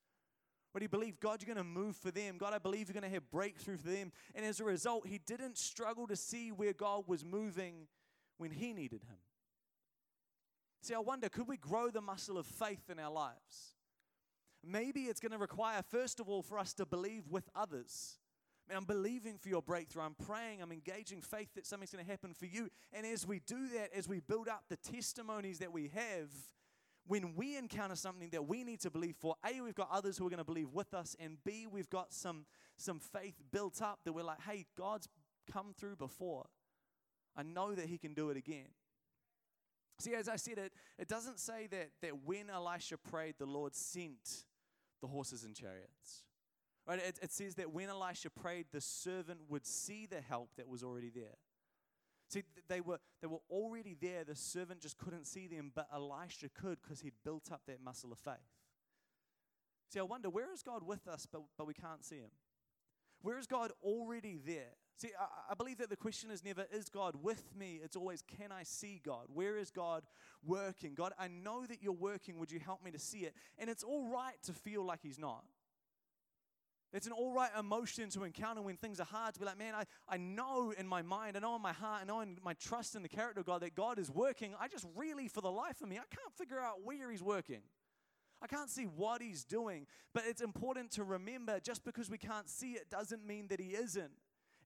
But 0.72 0.82
he 0.82 0.88
believed 0.88 1.20
God, 1.20 1.40
you're 1.40 1.54
going 1.54 1.64
to 1.64 1.70
move 1.80 1.96
for 1.96 2.10
them. 2.10 2.36
God, 2.36 2.52
I 2.52 2.58
believe 2.58 2.88
you're 2.88 3.00
going 3.00 3.10
to 3.10 3.14
have 3.14 3.30
breakthrough 3.30 3.78
for 3.78 3.88
them. 3.88 4.12
And 4.34 4.44
as 4.44 4.60
a 4.60 4.64
result, 4.64 5.06
he 5.06 5.18
didn't 5.18 5.56
struggle 5.56 6.06
to 6.06 6.16
see 6.16 6.50
where 6.52 6.72
God 6.72 7.04
was 7.06 7.24
moving 7.24 7.86
when 8.36 8.50
he 8.50 8.72
needed 8.72 9.02
him. 9.02 9.18
See, 10.82 10.94
I 10.94 10.98
wonder, 10.98 11.28
could 11.28 11.48
we 11.48 11.56
grow 11.56 11.90
the 11.90 12.00
muscle 12.00 12.38
of 12.38 12.46
faith 12.46 12.90
in 12.90 12.98
our 12.98 13.10
lives? 13.10 13.74
Maybe 14.64 15.02
it's 15.02 15.20
going 15.20 15.32
to 15.32 15.38
require, 15.38 15.82
first 15.82 16.20
of 16.20 16.28
all, 16.28 16.42
for 16.42 16.58
us 16.58 16.74
to 16.74 16.86
believe 16.86 17.28
with 17.28 17.48
others. 17.54 18.18
Man, 18.68 18.76
I'm 18.76 18.84
believing 18.84 19.38
for 19.38 19.48
your 19.48 19.62
breakthrough. 19.62 20.02
I'm 20.02 20.14
praying. 20.26 20.60
I'm 20.60 20.72
engaging 20.72 21.22
faith 21.22 21.48
that 21.54 21.66
something's 21.66 21.90
going 21.90 22.04
to 22.04 22.10
happen 22.10 22.34
for 22.34 22.46
you. 22.46 22.68
And 22.92 23.06
as 23.06 23.26
we 23.26 23.40
do 23.40 23.68
that, 23.68 23.96
as 23.96 24.06
we 24.06 24.20
build 24.20 24.48
up 24.48 24.64
the 24.68 24.76
testimonies 24.76 25.58
that 25.60 25.72
we 25.72 25.90
have, 25.94 26.30
when 27.08 27.34
we 27.34 27.56
encounter 27.56 27.96
something 27.96 28.28
that 28.30 28.46
we 28.46 28.62
need 28.62 28.80
to 28.80 28.90
believe 28.90 29.16
for, 29.18 29.34
A, 29.44 29.60
we've 29.60 29.74
got 29.74 29.88
others 29.90 30.18
who 30.18 30.26
are 30.26 30.30
going 30.30 30.38
to 30.38 30.44
believe 30.44 30.72
with 30.72 30.92
us, 30.92 31.16
and 31.18 31.38
B, 31.44 31.66
we've 31.66 31.88
got 31.88 32.12
some, 32.12 32.44
some 32.76 33.00
faith 33.00 33.34
built 33.50 33.80
up 33.80 34.00
that 34.04 34.12
we're 34.12 34.22
like, 34.22 34.42
hey, 34.42 34.66
God's 34.76 35.08
come 35.50 35.72
through 35.76 35.96
before. 35.96 36.46
I 37.34 37.42
know 37.42 37.74
that 37.74 37.86
He 37.86 37.96
can 37.96 38.12
do 38.12 38.28
it 38.30 38.36
again. 38.36 38.68
See, 39.98 40.14
as 40.14 40.28
I 40.28 40.36
said, 40.36 40.58
it, 40.58 40.72
it 40.98 41.08
doesn't 41.08 41.40
say 41.40 41.66
that, 41.68 41.88
that 42.02 42.24
when 42.24 42.50
Elisha 42.50 42.98
prayed, 42.98 43.36
the 43.38 43.46
Lord 43.46 43.74
sent 43.74 44.44
the 45.00 45.08
horses 45.08 45.44
and 45.44 45.54
chariots. 45.54 46.24
Right? 46.86 47.00
It, 47.00 47.18
it 47.22 47.32
says 47.32 47.54
that 47.56 47.72
when 47.72 47.88
Elisha 47.88 48.30
prayed, 48.30 48.66
the 48.72 48.80
servant 48.80 49.40
would 49.48 49.66
see 49.66 50.06
the 50.06 50.20
help 50.20 50.50
that 50.56 50.68
was 50.68 50.82
already 50.82 51.10
there. 51.12 51.36
See, 52.28 52.42
they 52.68 52.80
were, 52.80 52.98
they 53.20 53.26
were 53.26 53.40
already 53.50 53.96
there. 54.00 54.22
The 54.24 54.34
servant 54.34 54.80
just 54.80 54.98
couldn't 54.98 55.26
see 55.26 55.46
them, 55.46 55.72
but 55.74 55.88
Elisha 55.92 56.48
could 56.50 56.78
because 56.82 57.00
he'd 57.00 57.14
built 57.24 57.50
up 57.50 57.62
that 57.66 57.82
muscle 57.82 58.12
of 58.12 58.18
faith. 58.18 58.34
See, 59.90 59.98
I 59.98 60.02
wonder, 60.02 60.28
where 60.28 60.52
is 60.52 60.62
God 60.62 60.86
with 60.86 61.08
us, 61.08 61.26
but, 61.30 61.40
but 61.56 61.66
we 61.66 61.72
can't 61.72 62.04
see 62.04 62.16
him? 62.16 62.30
Where 63.22 63.38
is 63.38 63.46
God 63.46 63.72
already 63.82 64.38
there? 64.44 64.76
See, 64.96 65.10
I, 65.18 65.52
I 65.52 65.54
believe 65.54 65.78
that 65.78 65.88
the 65.88 65.96
question 65.96 66.30
is 66.30 66.44
never, 66.44 66.66
is 66.70 66.88
God 66.88 67.14
with 67.22 67.42
me? 67.56 67.80
It's 67.82 67.96
always, 67.96 68.22
can 68.22 68.52
I 68.52 68.64
see 68.64 69.00
God? 69.04 69.26
Where 69.32 69.56
is 69.56 69.70
God 69.70 70.02
working? 70.44 70.94
God, 70.94 71.12
I 71.18 71.28
know 71.28 71.64
that 71.64 71.82
you're 71.82 71.92
working. 71.92 72.38
Would 72.38 72.52
you 72.52 72.60
help 72.60 72.84
me 72.84 72.90
to 72.90 72.98
see 72.98 73.20
it? 73.20 73.34
And 73.58 73.70
it's 73.70 73.82
all 73.82 74.06
right 74.06 74.36
to 74.42 74.52
feel 74.52 74.84
like 74.84 75.00
he's 75.02 75.18
not. 75.18 75.44
It's 76.92 77.06
an 77.06 77.12
all 77.12 77.32
right 77.32 77.50
emotion 77.58 78.08
to 78.10 78.24
encounter 78.24 78.62
when 78.62 78.76
things 78.76 78.98
are 78.98 79.04
hard 79.04 79.34
to 79.34 79.40
be 79.40 79.46
like, 79.46 79.58
man, 79.58 79.74
I, 79.74 79.84
I 80.08 80.16
know 80.16 80.72
in 80.76 80.88
my 80.88 81.02
mind, 81.02 81.36
I 81.36 81.40
know 81.40 81.54
in 81.54 81.60
my 81.60 81.72
heart, 81.72 82.00
I 82.02 82.04
know 82.06 82.20
in 82.20 82.38
my 82.42 82.54
trust 82.54 82.94
in 82.96 83.02
the 83.02 83.08
character 83.08 83.40
of 83.40 83.46
God 83.46 83.60
that 83.60 83.74
God 83.74 83.98
is 83.98 84.10
working. 84.10 84.54
I 84.58 84.68
just 84.68 84.86
really, 84.96 85.28
for 85.28 85.42
the 85.42 85.50
life 85.50 85.82
of 85.82 85.88
me, 85.88 85.96
I 85.96 86.14
can't 86.14 86.34
figure 86.36 86.58
out 86.58 86.82
where 86.82 87.10
He's 87.10 87.22
working. 87.22 87.60
I 88.40 88.46
can't 88.46 88.70
see 88.70 88.84
what 88.84 89.20
He's 89.20 89.44
doing. 89.44 89.86
But 90.14 90.24
it's 90.26 90.40
important 90.40 90.90
to 90.92 91.04
remember 91.04 91.60
just 91.60 91.84
because 91.84 92.08
we 92.08 92.18
can't 92.18 92.48
see 92.48 92.72
it 92.72 92.88
doesn't 92.88 93.26
mean 93.26 93.48
that 93.48 93.60
He 93.60 93.74
isn't. 93.74 94.12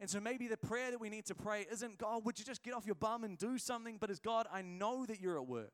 And 0.01 0.09
so 0.09 0.21
maybe 0.21 0.47
the 0.47 0.57
prayer 0.57 0.91
that 0.91 1.01
we 1.01 1.09
need 1.09 1.27
to 1.27 1.35
pray 1.35 1.67
isn't, 1.71 1.99
God, 1.99 2.25
would 2.25 2.39
you 2.39 2.45
just 2.45 2.63
get 2.63 2.75
off 2.75 2.87
your 2.87 2.95
bum 2.95 3.25
and 3.25 3.37
do 3.37 3.59
something? 3.59 3.99
But 4.01 4.11
is 4.11 4.21
God, 4.21 4.47
I 4.53 4.63
know 4.63 5.07
that 5.07 5.21
you're 5.21 5.37
at 5.37 5.47
work. 5.47 5.73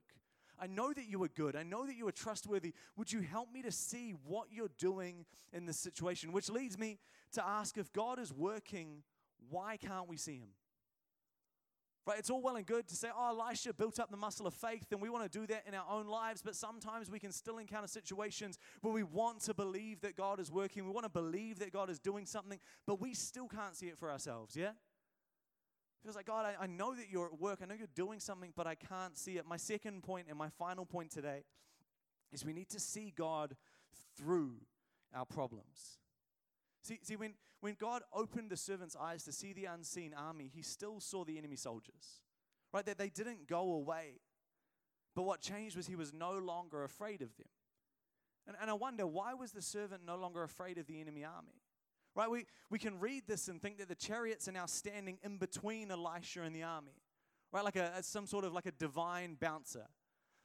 I 0.61 0.67
know 0.67 0.93
that 0.93 1.07
you 1.07 1.23
are 1.23 1.29
good. 1.29 1.57
I 1.57 1.63
know 1.63 1.87
that 1.87 1.97
you 1.97 2.07
are 2.09 2.13
trustworthy. 2.13 2.75
Would 2.97 3.13
you 3.13 3.21
help 3.21 3.53
me 3.53 3.63
to 3.63 3.73
see 3.73 4.15
what 4.27 4.49
you're 4.51 4.71
doing 4.79 5.25
in 5.53 5.67
this 5.67 5.79
situation? 5.79 6.33
Which 6.33 6.51
leads 6.51 6.79
me 6.79 6.99
to 7.33 7.47
ask 7.47 7.77
if 7.77 7.93
God 7.93 8.19
is 8.19 8.33
working, 8.33 9.03
why 9.51 9.77
can't 9.77 10.09
we 10.09 10.17
see 10.17 10.39
him? 10.39 10.49
Right? 12.07 12.19
It's 12.19 12.31
all 12.31 12.41
well 12.41 12.57
and 12.57 12.65
good 12.65 12.89
to 12.89 12.97
say, 12.97 13.09
oh, 13.15 13.39
Elisha 13.39 13.75
built 13.75 14.01
up 14.01 14.11
the 14.11 14.17
muscle 14.17 14.47
of 14.47 14.55
faith, 14.55 14.87
and 14.93 15.03
we 15.03 15.11
want 15.11 15.31
to 15.31 15.39
do 15.39 15.47
that 15.49 15.65
in 15.69 15.75
our 15.75 15.85
own 15.91 16.07
lives, 16.07 16.41
but 16.41 16.57
sometimes 16.57 17.11
we 17.11 17.19
can 17.19 17.31
still 17.31 17.59
encounter 17.59 17.87
situations 17.87 18.59
where 18.81 18.95
we 18.95 19.03
want 19.03 19.41
to 19.43 19.53
believe 19.53 20.01
that 20.01 20.17
God 20.17 20.41
is 20.41 20.51
working. 20.51 20.87
We 20.87 20.91
want 20.91 21.05
to 21.05 21.11
believe 21.11 21.59
that 21.59 21.71
God 21.71 21.91
is 21.91 21.99
doing 21.99 22.25
something, 22.25 22.59
but 22.87 22.99
we 22.99 23.13
still 23.13 23.47
can't 23.47 23.77
see 23.77 23.89
it 23.89 23.99
for 23.99 24.11
ourselves, 24.11 24.57
yeah? 24.57 24.71
Feels 26.03 26.17
like, 26.17 26.27
God, 26.27 26.47
I, 26.47 26.65
I 26.65 26.67
know 26.67 26.95
that 26.95 27.07
you're 27.11 27.27
at 27.27 27.41
work. 27.41 27.61
I 27.63 27.67
know 27.67 27.75
you're 27.75 27.89
doing 27.95 28.21
something, 28.21 28.53
but 28.55 28.67
I 28.67 28.75
can't 28.75 29.17
see 29.17 29.37
it. 29.37 29.47
My 29.47 29.57
second 29.57 30.03
point 30.03 30.27
and 30.29 30.39
my 30.39 30.49
final 30.49 30.85
point 30.85 31.11
today 31.11 31.45
is 32.33 32.45
we 32.45 32.53
need 32.53 32.69
to 32.71 32.81
see 32.81 33.13
God 33.17 33.57
through 34.17 34.53
our 35.15 35.25
problems. 35.25 35.99
See, 36.83 36.99
see 37.03 37.17
when, 37.17 37.35
when 37.61 37.77
God 37.79 38.03
opened 38.13 38.51
the 38.51 38.57
servant's 38.57 38.97
eyes 38.97 39.25
to 39.25 39.33
see 39.33 39.53
the 39.53 39.65
unseen 39.67 40.15
army, 40.15 40.51
he 40.55 40.63
still 40.63 41.01
saw 41.01 41.25
the 41.25 41.39
enemy 41.39 41.57
soldiers. 41.57 42.23
Right? 42.73 42.85
That 42.85 42.99
they 42.99 43.09
didn't 43.09 43.49
go 43.49 43.73
away. 43.73 44.21
But 45.17 45.23
what 45.23 45.41
changed 45.41 45.77
was 45.77 45.87
he 45.87 45.97
was 45.97 46.13
no 46.13 46.33
longer 46.39 46.85
afraid 46.85 47.23
of 47.23 47.37
them. 47.37 47.49
And, 48.47 48.57
and 48.61 48.71
I 48.71 48.75
wonder, 48.75 49.07
why 49.07 49.35
was 49.35 49.53
the 49.53 49.63
servant 49.63 50.03
no 50.07 50.17
longer 50.17 50.43
afraid 50.43 50.79
of 50.79 50.87
the 50.87 51.01
enemy 51.01 51.25
army? 51.25 51.61
Right? 52.15 52.31
We, 52.31 52.47
we 52.71 52.79
can 52.79 52.99
read 52.99 53.25
this 53.27 53.49
and 53.49 53.61
think 53.61 53.79
that 53.79 53.89
the 53.89 53.95
chariots 53.95 54.49
are 54.49 54.53
now 54.53 54.67
standing 54.67 55.19
in 55.23 55.39
between 55.39 55.91
Elisha 55.91 56.43
and 56.43 56.55
the 56.55 56.63
army. 56.63 56.97
Right? 57.53 57.65
Like 57.65 57.77
a, 57.77 58.03
some 58.03 58.27
sort 58.27 58.45
of 58.45 58.53
like 58.53 58.67
a 58.67 58.73
divine 58.73 59.37
bouncer. 59.41 59.87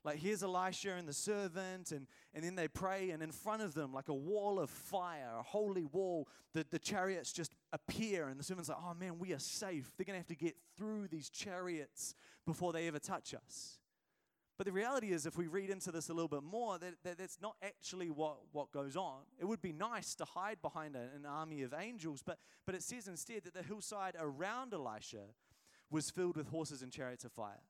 Like 0.06 0.17
here's 0.17 0.43
Elisha 0.43 0.95
and 0.95 1.08
the 1.08 1.13
servant, 1.13 1.91
and, 1.91 2.08
and 2.34 2.43
then 2.43 2.56
they 2.56 2.67
pray, 2.67 3.12
and 3.12 3.23
in 3.23 3.32
front 3.32 3.62
of 3.62 3.73
them, 3.73 3.93
like 3.93 4.10
a 4.10 4.13
wall 4.13 4.60
of 4.60 4.69
fire, 4.69 5.32
a 5.39 5.43
holy 5.43 5.86
wall, 5.86 6.28
the, 6.54 6.65
the 6.69 6.80
chariots 6.80 7.32
just 7.32 7.56
appear, 7.71 8.28
and 8.28 8.38
the 8.38 8.43
servant's 8.43 8.67
like, 8.67 8.80
oh 8.82 8.93
man, 8.93 9.17
we 9.17 9.32
are 9.32 9.39
safe. 9.39 9.93
They're 9.95 10.04
going 10.04 10.15
to 10.15 10.19
have 10.19 10.28
to 10.28 10.36
get 10.36 10.58
through 10.78 11.08
these 11.08 11.30
chariots 11.30 12.15
before 12.45 12.73
they 12.73 12.88
ever 12.88 12.99
touch 12.99 13.34
us. 13.34 13.80
But 14.58 14.68
the 14.68 14.72
reality 14.72 15.12
is, 15.12 15.26
if 15.26 15.36
we 15.36 15.48
read 15.48 15.72
into 15.72 15.92
this 15.92 16.10
a 16.10 16.13
little 16.13 16.28
bit 16.28 16.44
more, 16.44 16.78
that, 16.78 16.94
that 17.04 17.18
that's 17.18 17.39
not 17.42 17.56
actually 17.63 18.12
what, 18.12 18.38
what 18.52 18.72
goes 18.72 18.96
on. 18.96 19.22
It 19.39 19.46
would 19.46 19.62
be 19.62 19.74
nice 19.74 20.13
to 20.16 20.26
hide 20.26 20.62
behind 20.62 20.96
an 20.96 21.26
army 21.28 21.63
of 21.63 21.74
angels, 21.74 22.22
but, 22.24 22.38
but 22.66 22.76
it 22.76 22.84
says 22.84 23.08
instead 23.08 23.44
that 23.46 23.56
the 23.56 23.63
hillside 23.63 24.16
around 24.20 24.74
Elisha 24.74 25.26
was 25.89 26.12
filled 26.12 26.38
with 26.38 26.50
horses 26.50 26.84
and 26.84 26.92
chariots 26.92 27.26
of 27.26 27.32
fire. 27.32 27.63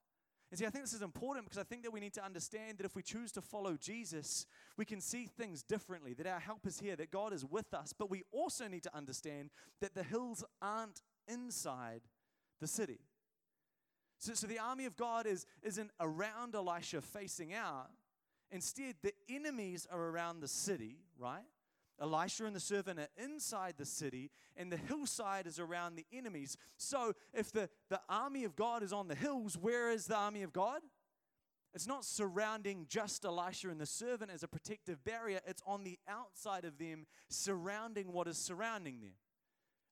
And 0.52 0.60
see, 0.60 0.68
I 0.68 0.70
think 0.70 0.84
this 0.84 0.94
is 0.94 1.02
important 1.02 1.46
because 1.46 1.58
I 1.58 1.64
think 1.64 1.82
that 1.84 1.92
we 1.92 2.00
need 2.00 2.14
to 2.14 2.24
understand 2.24 2.78
that 2.78 2.86
if 2.86 2.96
we 2.96 3.02
choose 3.02 3.32
to 3.32 3.42
follow 3.42 3.76
Jesus, 3.76 4.46
we 4.78 4.86
can 4.86 5.02
see 5.02 5.26
things 5.26 5.64
differently, 5.64 6.14
that 6.14 6.28
our 6.28 6.40
help 6.40 6.68
is 6.68 6.80
here, 6.80 6.96
that 6.98 7.10
God 7.10 7.34
is 7.34 7.44
with 7.44 7.74
us. 7.74 7.92
But 7.92 8.12
we 8.12 8.22
also 8.32 8.68
need 8.68 8.84
to 8.84 8.96
understand 8.96 9.50
that 9.82 9.96
the 9.96 10.04
hills 10.04 10.44
aren't 10.62 11.02
inside 11.28 12.02
the 12.62 12.68
city. 12.68 13.00
So, 14.24 14.34
so 14.36 14.48
the 14.48 14.60
army 14.60 14.86
of 14.86 14.96
God 14.96 15.28
is, 15.28 15.46
isn't 15.64 15.92
around 16.00 16.56
Elisha 16.56 17.02
facing 17.02 17.54
out. 17.54 17.90
Instead, 18.52 18.96
the 19.04 19.14
enemies 19.30 19.86
are 19.92 20.02
around 20.02 20.40
the 20.40 20.48
city, 20.48 21.00
right? 21.20 21.44
Elisha 22.02 22.46
and 22.46 22.56
the 22.56 22.62
servant 22.62 23.00
are 23.00 23.10
inside 23.22 23.74
the 23.78 23.86
city, 23.86 24.32
and 24.56 24.72
the 24.72 24.78
hillside 24.78 25.46
is 25.46 25.60
around 25.60 25.98
the 25.98 26.06
enemies. 26.14 26.56
So, 26.78 27.12
if 27.34 27.52
the, 27.52 27.70
the 27.90 28.00
army 28.08 28.46
of 28.46 28.56
God 28.56 28.82
is 28.82 28.94
on 28.94 29.10
the 29.10 29.16
hills, 29.16 29.58
where 29.58 29.92
is 29.92 30.06
the 30.06 30.16
army 30.16 30.44
of 30.44 30.54
God? 30.54 30.80
It's 31.74 31.88
not 31.88 32.06
surrounding 32.06 32.86
just 32.88 33.26
Elisha 33.26 33.72
and 33.72 33.82
the 33.82 33.86
servant 33.86 34.32
as 34.34 34.42
a 34.42 34.48
protective 34.48 35.04
barrier, 35.04 35.42
it's 35.46 35.64
on 35.68 35.84
the 35.84 36.00
outside 36.08 36.64
of 36.64 36.78
them, 36.78 37.08
surrounding 37.28 38.14
what 38.14 38.30
is 38.30 38.38
surrounding 38.38 39.02
them. 39.02 39.16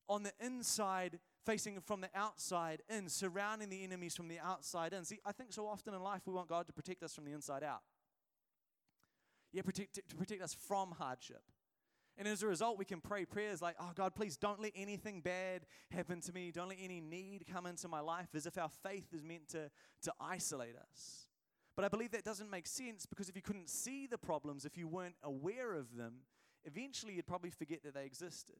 On 0.08 0.24
the 0.24 0.32
inside, 0.40 1.20
facing 1.46 1.80
from 1.82 2.02
the 2.02 2.10
outside 2.16 2.82
in, 2.90 3.10
surrounding 3.10 3.70
the 3.70 3.84
enemies 3.84 4.16
from 4.16 4.28
the 4.28 4.40
outside 4.40 4.94
in. 4.94 5.04
See, 5.06 5.20
I 5.26 5.32
think 5.32 5.54
so 5.54 5.68
often 5.68 5.94
in 5.94 6.02
life 6.02 6.22
we 6.26 6.34
want 6.34 6.50
God 6.50 6.68
to 6.68 6.74
protect 6.74 7.04
us 7.04 7.14
from 7.14 7.26
the 7.26 7.32
inside 7.32 7.64
out. 7.64 7.82
Yeah, 9.52 9.64
protect, 9.64 9.96
to 10.10 10.16
protect 10.16 10.42
us 10.42 10.54
from 10.54 10.92
hardship. 10.92 11.42
And 12.18 12.28
as 12.28 12.44
a 12.44 12.48
result, 12.48 12.78
we 12.78 12.86
can 12.86 13.02
pray 13.02 13.26
prayers 13.26 13.62
like, 13.62 13.76
oh 13.80 13.92
God, 13.96 14.14
please 14.16 14.38
don't 14.38 14.62
let 14.62 14.74
anything 14.76 15.22
bad 15.22 15.66
happen 15.90 16.22
to 16.22 16.34
me. 16.34 16.52
Don't 16.52 16.70
let 16.70 16.78
any 16.82 17.02
need 17.02 17.46
come 17.52 17.66
into 17.66 17.88
my 17.88 18.00
life, 18.00 18.28
as 18.36 18.46
if 18.46 18.58
our 18.58 18.70
faith 18.84 19.08
is 19.14 19.24
meant 19.24 19.48
to, 19.50 19.70
to 20.04 20.14
isolate 20.20 20.76
us. 20.76 21.28
But 21.76 21.86
I 21.86 21.88
believe 21.88 22.12
that 22.12 22.24
doesn't 22.24 22.50
make 22.50 22.68
sense 22.68 23.06
because 23.06 23.30
if 23.30 23.36
you 23.36 23.42
couldn't 23.42 23.70
see 23.70 24.06
the 24.06 24.18
problems, 24.18 24.66
if 24.66 24.78
you 24.78 24.88
weren't 24.88 25.16
aware 25.24 25.74
of 25.74 25.96
them, 25.96 26.16
eventually 26.66 27.14
you'd 27.14 27.28
probably 27.28 27.50
forget 27.50 27.82
that 27.84 27.94
they 27.94 28.06
existed. 28.06 28.58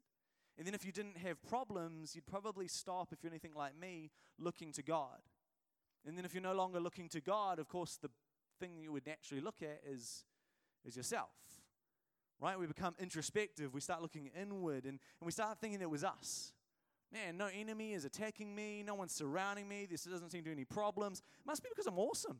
And 0.58 0.68
then 0.68 0.74
if 0.74 0.86
you 0.86 0.92
didn't 0.92 1.18
have 1.18 1.42
problems, 1.42 2.16
you'd 2.16 2.28
probably 2.28 2.68
stop, 2.68 3.12
if 3.12 3.24
you're 3.24 3.32
anything 3.32 3.54
like 3.56 3.80
me, 3.80 4.12
looking 4.38 4.72
to 4.74 4.84
God. 4.84 5.20
And 6.06 6.18
then 6.18 6.26
if 6.26 6.34
you're 6.34 6.44
no 6.44 6.54
longer 6.54 6.80
looking 6.80 7.10
to 7.10 7.22
God, 7.22 7.60
of 7.60 7.68
course, 7.68 7.98
the 8.02 8.10
thing 8.60 8.78
you 8.78 8.92
would 8.92 9.06
naturally 9.06 9.42
look 9.42 9.62
at 9.62 9.82
is, 9.88 10.26
is 10.86 10.96
yourself. 10.96 11.30
Right? 12.40 12.60
We 12.60 12.66
become 12.66 12.96
introspective. 13.00 13.74
We 13.74 13.82
start 13.82 14.02
looking 14.02 14.30
inward 14.40 14.86
and, 14.86 14.94
and 14.94 15.26
we 15.26 15.32
start 15.32 15.60
thinking 15.60 15.82
it 15.82 15.90
was 15.90 16.04
us. 16.04 16.54
Man, 17.14 17.38
no 17.38 17.48
enemy 17.54 17.94
is 17.94 18.06
attacking 18.06 18.56
me. 18.56 18.84
No 18.84 18.96
one's 18.96 19.14
surrounding 19.14 19.68
me. 19.68 19.86
This 19.86 20.06
doesn't 20.06 20.32
seem 20.32 20.42
to 20.42 20.46
be 20.46 20.52
any 20.52 20.66
problems. 20.66 21.20
It 21.20 21.46
Must 21.46 21.62
be 21.62 21.70
because 21.70 21.88
I'm 21.88 22.00
awesome. 22.00 22.40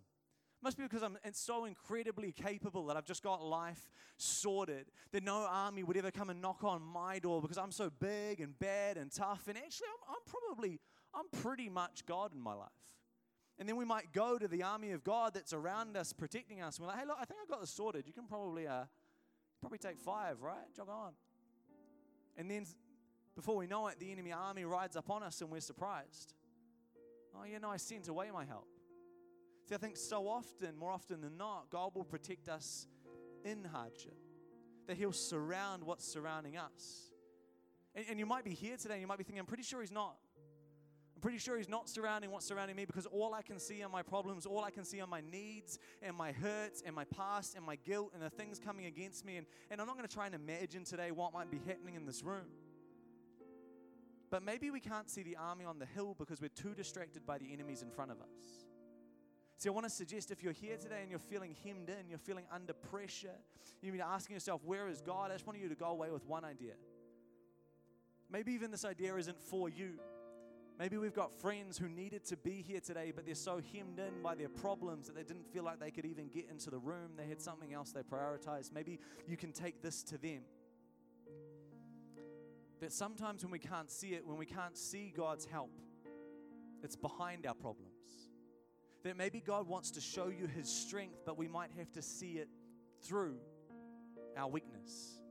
Must 0.64 0.78
be 0.78 0.84
because 0.84 1.02
I'm 1.02 1.18
so 1.34 1.66
incredibly 1.66 2.32
capable 2.32 2.86
that 2.86 2.98
I've 2.98 3.06
just 3.06 3.24
got 3.24 3.44
life 3.44 3.90
sorted, 4.18 4.92
that 5.12 5.24
no 5.24 5.48
army 5.50 5.82
would 5.82 5.98
ever 5.98 6.12
come 6.12 6.30
and 6.30 6.40
knock 6.40 6.64
on 6.64 6.84
my 6.84 7.18
door 7.18 7.42
because 7.42 7.58
I'm 7.58 7.72
so 7.72 7.90
big 7.90 8.42
and 8.42 8.58
bad 8.60 8.98
and 8.98 9.12
tough. 9.12 9.48
And 9.48 9.58
actually, 9.58 9.88
I'm, 9.88 10.16
I'm 10.16 10.22
probably, 10.26 10.80
I'm 11.16 11.42
pretty 11.42 11.68
much 11.68 12.06
God 12.06 12.34
in 12.34 12.40
my 12.40 12.54
life. 12.54 12.70
And 13.58 13.68
then 13.68 13.76
we 13.76 13.86
might 13.86 14.12
go 14.14 14.38
to 14.38 14.48
the 14.48 14.62
army 14.62 14.92
of 14.92 15.04
God 15.04 15.34
that's 15.34 15.52
around 15.52 15.98
us, 15.98 16.14
protecting 16.14 16.62
us. 16.62 16.78
And 16.78 16.86
we're 16.86 16.92
like, 16.92 17.02
hey, 17.02 17.08
look, 17.08 17.18
I 17.20 17.26
think 17.26 17.40
I've 17.42 17.50
got 17.50 17.62
this 17.62 17.72
sorted. 17.72 18.06
You 18.06 18.14
can 18.14 18.26
probably, 18.26 18.68
uh, 18.68 18.84
probably 19.62 19.80
take 19.80 19.98
five, 19.98 20.42
right? 20.42 20.76
Jog 20.76 20.90
on. 20.90 21.14
And 22.38 22.50
then 22.50 22.66
before 23.36 23.56
we 23.56 23.66
know 23.66 23.88
it, 23.88 24.00
the 24.00 24.12
enemy 24.12 24.32
army 24.32 24.66
rides 24.66 24.96
up 24.96 25.10
on 25.10 25.24
us 25.24 25.42
and 25.42 25.50
we're 25.50 25.60
surprised. 25.60 26.34
Oh, 27.36 27.46
yeah, 27.50 27.58
no, 27.58 27.70
I 27.70 27.78
sent 27.78 28.08
away 28.08 28.30
my 28.32 28.46
help. 28.46 28.68
See, 29.72 29.76
I 29.76 29.78
think 29.78 29.96
so 29.96 30.28
often, 30.28 30.76
more 30.76 30.92
often 30.92 31.22
than 31.22 31.38
not, 31.38 31.70
God 31.70 31.92
will 31.96 32.04
protect 32.04 32.50
us 32.50 32.88
in 33.46 33.64
hardship, 33.64 34.18
that 34.86 34.98
He'll 34.98 35.14
surround 35.14 35.86
what's 35.86 36.06
surrounding 36.06 36.58
us. 36.58 37.14
And, 37.96 38.04
and 38.10 38.20
you 38.20 38.26
might 38.26 38.44
be 38.44 38.54
here 38.54 38.76
today 38.76 38.96
and 38.96 39.02
you 39.02 39.08
might 39.08 39.18
be 39.18 39.24
thinking, 39.24 39.40
I'm 39.40 39.46
pretty 39.46 39.64
sure 39.64 39.80
He's 39.80 39.90
not. 39.90 40.18
I'm 41.16 41.22
pretty 41.22 41.38
sure 41.38 41.58
He's 41.58 41.70
not 41.70 41.88
surrounding 41.88 42.32
what's 42.32 42.46
surrounding 42.46 42.76
me 42.76 42.84
because 42.84 43.06
all 43.06 43.34
I 43.34 43.44
can 43.44 43.60
see 43.60 43.82
are 43.82 43.88
my 43.88 44.02
problems, 44.02 44.46
all 44.46 44.62
I 44.62 44.72
can 44.72 44.84
see 44.84 45.00
are 45.00 45.08
my 45.08 45.22
needs 45.22 45.80
and 46.02 46.18
my 46.18 46.34
hurts 46.34 46.84
and 46.86 46.94
my 46.94 47.06
past 47.06 47.56
and 47.56 47.66
my 47.66 47.78
guilt 47.78 48.12
and 48.14 48.22
the 48.22 48.30
things 48.30 48.60
coming 48.60 48.88
against 48.88 49.24
me. 49.24 49.38
And, 49.38 49.48
and 49.70 49.80
I'm 49.80 49.88
not 49.88 49.96
going 49.96 50.08
to 50.08 50.14
try 50.14 50.26
and 50.26 50.36
imagine 50.36 50.84
today 50.84 51.12
what 51.12 51.32
might 51.32 51.50
be 51.50 51.62
happening 51.66 51.96
in 51.96 52.06
this 52.06 52.24
room. 52.24 52.50
But 54.30 54.44
maybe 54.44 54.70
we 54.70 54.82
can't 54.82 55.10
see 55.10 55.24
the 55.24 55.38
army 55.38 55.64
on 55.64 55.80
the 55.80 55.86
hill 55.86 56.14
because 56.20 56.42
we're 56.42 56.50
too 56.50 56.74
distracted 56.74 57.26
by 57.26 57.38
the 57.38 57.54
enemies 57.54 57.82
in 57.82 57.90
front 57.90 58.12
of 58.12 58.18
us. 58.18 58.66
See, 59.62 59.70
I 59.70 59.74
want 59.74 59.86
to 59.86 59.92
suggest 59.92 60.32
if 60.32 60.42
you're 60.42 60.54
here 60.54 60.76
today 60.76 61.02
and 61.04 61.12
you're 61.12 61.20
feeling 61.20 61.56
hemmed 61.64 61.88
in, 61.88 62.10
you're 62.10 62.18
feeling 62.18 62.46
under 62.52 62.74
pressure, 62.74 63.36
you've 63.80 63.92
been 63.92 64.02
asking 64.02 64.34
yourself, 64.34 64.62
Where 64.66 64.88
is 64.88 65.02
God? 65.02 65.30
I 65.30 65.36
just 65.36 65.46
want 65.46 65.60
you 65.60 65.70
to 65.70 65.76
go 65.76 65.90
away 65.90 66.10
with 66.10 66.26
one 66.26 66.44
idea. 66.44 66.74
Maybe 68.32 68.54
even 68.54 68.72
this 68.72 68.86
idea 68.86 69.16
isn't 69.18 69.40
for 69.40 69.70
you. 69.70 70.00
Maybe 70.80 70.98
we've 70.98 71.14
got 71.14 71.40
friends 71.40 71.78
who 71.78 71.88
needed 71.88 72.26
to 72.26 72.38
be 72.38 72.64
here 72.68 72.80
today, 72.80 73.14
but 73.16 73.24
they're 73.24 73.36
so 73.36 73.62
hemmed 73.72 74.00
in 74.00 74.24
by 74.24 74.34
their 74.34 74.50
problems 74.50 75.06
that 75.06 75.16
they 75.16 75.22
didn't 75.22 75.46
feel 75.54 75.64
like 75.64 75.80
they 75.80 75.92
could 75.92 76.06
even 76.06 76.28
get 76.30 76.50
into 76.50 76.72
the 76.72 76.80
room. 76.80 77.12
They 77.16 77.28
had 77.28 77.40
something 77.40 77.72
else 77.72 77.92
they 77.92 78.02
prioritized. 78.02 78.74
Maybe 78.74 78.98
you 79.28 79.38
can 79.38 79.52
take 79.52 79.84
this 79.84 80.02
to 80.06 80.18
them. 80.18 80.42
That 82.80 82.92
sometimes 82.92 83.44
when 83.44 83.52
we 83.52 83.60
can't 83.60 83.92
see 83.92 84.16
it, 84.16 84.26
when 84.26 84.40
we 84.40 84.48
can't 84.48 84.76
see 84.76 85.14
God's 85.16 85.46
help, 85.46 85.70
it's 86.82 86.96
behind 86.96 87.46
our 87.46 87.54
problem 87.54 87.90
that 89.04 89.18
maybe 89.18 89.42
God 89.42 89.68
wants 89.68 89.92
to 89.92 90.02
show 90.02 90.28
you 90.28 90.48
his 90.48 90.70
strength, 90.70 91.22
but 91.26 91.38
we 91.38 91.48
might 91.48 91.72
have 91.78 91.92
to 91.94 92.02
see 92.02 92.34
it 92.34 92.50
through 93.04 93.38
our 94.38 94.48
weakness. 94.48 95.22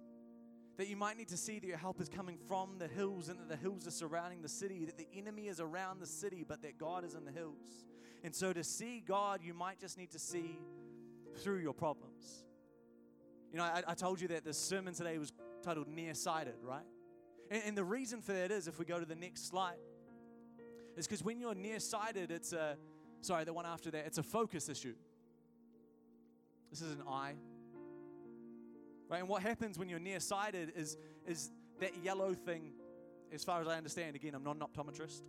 That 0.77 0.89
you 0.89 0.97
might 0.97 1.17
need 1.19 1.29
to 1.29 1.37
see 1.37 1.59
that 1.59 1.67
your 1.67 1.77
help 1.77 2.01
is 2.01 2.09
coming 2.09 2.39
from 2.49 2.79
the 2.79 2.89
hills 2.89 3.29
and 3.29 3.39
that 3.39 3.49
the 3.49 3.57
hills 3.57 3.87
are 3.87 3.93
surrounding 3.93 4.43
the 4.43 4.49
city, 4.49 4.85
that 4.87 4.97
the 4.97 5.09
enemy 5.15 5.49
is 5.49 5.61
around 5.61 6.01
the 6.01 6.07
city, 6.07 6.45
but 6.47 6.63
that 6.63 6.79
God 6.79 7.05
is 7.05 7.15
in 7.15 7.25
the 7.25 7.33
hills. 7.33 7.85
And 8.25 8.35
so 8.35 8.53
to 8.53 8.65
see 8.65 9.03
God, 9.07 9.41
you 9.43 9.55
might 9.55 9.79
just 9.79 9.99
need 9.99 10.11
to 10.13 10.19
see 10.19 10.59
through 11.39 11.59
your 11.59 11.75
problems. 11.75 12.45
You 13.53 13.59
know, 13.59 13.65
I, 13.65 13.83
I 13.89 13.95
told 13.95 14.21
you 14.21 14.29
that 14.29 14.45
the 14.45 14.55
sermon 14.55 14.95
today 14.95 15.19
was 15.19 15.33
titled 15.63 15.89
Nearsighted, 15.89 16.55
right? 16.63 16.85
And, 17.51 17.63
and 17.67 17.77
the 17.77 17.85
reason 17.85 18.21
for 18.23 18.33
that 18.33 18.51
is, 18.51 18.69
if 18.69 18.79
we 18.79 18.85
go 18.85 18.99
to 18.99 19.07
the 19.07 19.17
next 19.17 19.49
slide, 19.49 19.79
is 20.97 21.07
because 21.07 21.23
when 21.23 21.41
you're 21.41 21.55
nearsighted, 21.55 22.31
it's 22.31 22.53
a 22.53 22.77
Sorry, 23.21 23.45
the 23.45 23.53
one 23.53 23.67
after 23.67 23.91
that, 23.91 24.07
it's 24.07 24.19
a 24.19 24.23
focus 24.23 24.69
issue. 24.69 24.95
This 26.71 26.81
is 26.81 26.93
an 26.93 27.03
eye. 27.09 27.35
Right? 29.09 29.19
And 29.19 29.29
what 29.29 29.43
happens 29.43 29.79
when 29.79 29.89
you're 29.89 29.99
nearsighted 29.99 30.73
is, 30.77 30.97
is 31.27 31.51
that 31.81 31.91
yellow 32.03 32.33
thing, 32.33 32.73
as 33.33 33.45
far 33.45 33.61
as 33.61 33.69
I 33.69 33.77
understand, 33.77 34.17
again, 34.17 34.35
I'm 34.35 34.45
not 34.45 34.57
an 34.57 34.63
optometrist, 34.63 35.23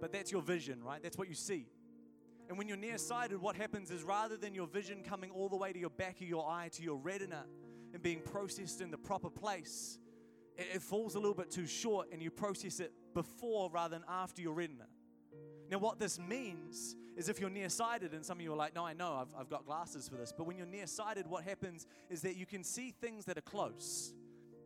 but 0.00 0.12
that's 0.12 0.32
your 0.32 0.42
vision, 0.42 0.82
right? 0.82 1.02
That's 1.02 1.18
what 1.18 1.28
you 1.28 1.34
see. 1.34 1.66
And 2.48 2.58
when 2.58 2.66
you're 2.66 2.76
nearsighted, 2.76 3.40
what 3.40 3.54
happens 3.54 3.90
is 3.90 4.02
rather 4.02 4.36
than 4.36 4.54
your 4.54 4.66
vision 4.66 5.02
coming 5.02 5.30
all 5.30 5.48
the 5.48 5.56
way 5.56 5.72
to 5.72 5.78
your 5.78 5.90
back 5.90 6.20
of 6.20 6.26
your 6.26 6.48
eye, 6.48 6.70
to 6.72 6.82
your 6.82 6.96
retina, 6.96 7.44
and 7.92 8.02
being 8.02 8.20
processed 8.20 8.80
in 8.80 8.90
the 8.90 8.98
proper 8.98 9.30
place, 9.30 9.98
it, 10.56 10.66
it 10.74 10.82
falls 10.82 11.14
a 11.14 11.18
little 11.18 11.34
bit 11.34 11.50
too 11.50 11.66
short 11.66 12.08
and 12.10 12.22
you 12.22 12.30
process 12.30 12.80
it 12.80 12.92
before 13.14 13.70
rather 13.70 13.96
than 13.96 14.04
after 14.08 14.42
your 14.42 14.54
retina. 14.54 14.86
Now, 15.70 15.78
what 15.78 15.98
this 15.98 16.18
means 16.18 16.96
is 17.16 17.28
if 17.28 17.40
you're 17.40 17.50
nearsighted, 17.50 18.12
and 18.12 18.24
some 18.24 18.38
of 18.38 18.42
you 18.42 18.52
are 18.52 18.56
like, 18.56 18.74
no, 18.74 18.84
I 18.84 18.92
know, 18.92 19.14
I've, 19.14 19.34
I've 19.38 19.50
got 19.50 19.66
glasses 19.66 20.08
for 20.08 20.16
this. 20.16 20.32
But 20.36 20.46
when 20.46 20.56
you're 20.56 20.66
nearsighted, 20.66 21.26
what 21.26 21.44
happens 21.44 21.86
is 22.08 22.22
that 22.22 22.36
you 22.36 22.46
can 22.46 22.64
see 22.64 22.92
things 23.00 23.24
that 23.26 23.36
are 23.36 23.42
close, 23.42 24.14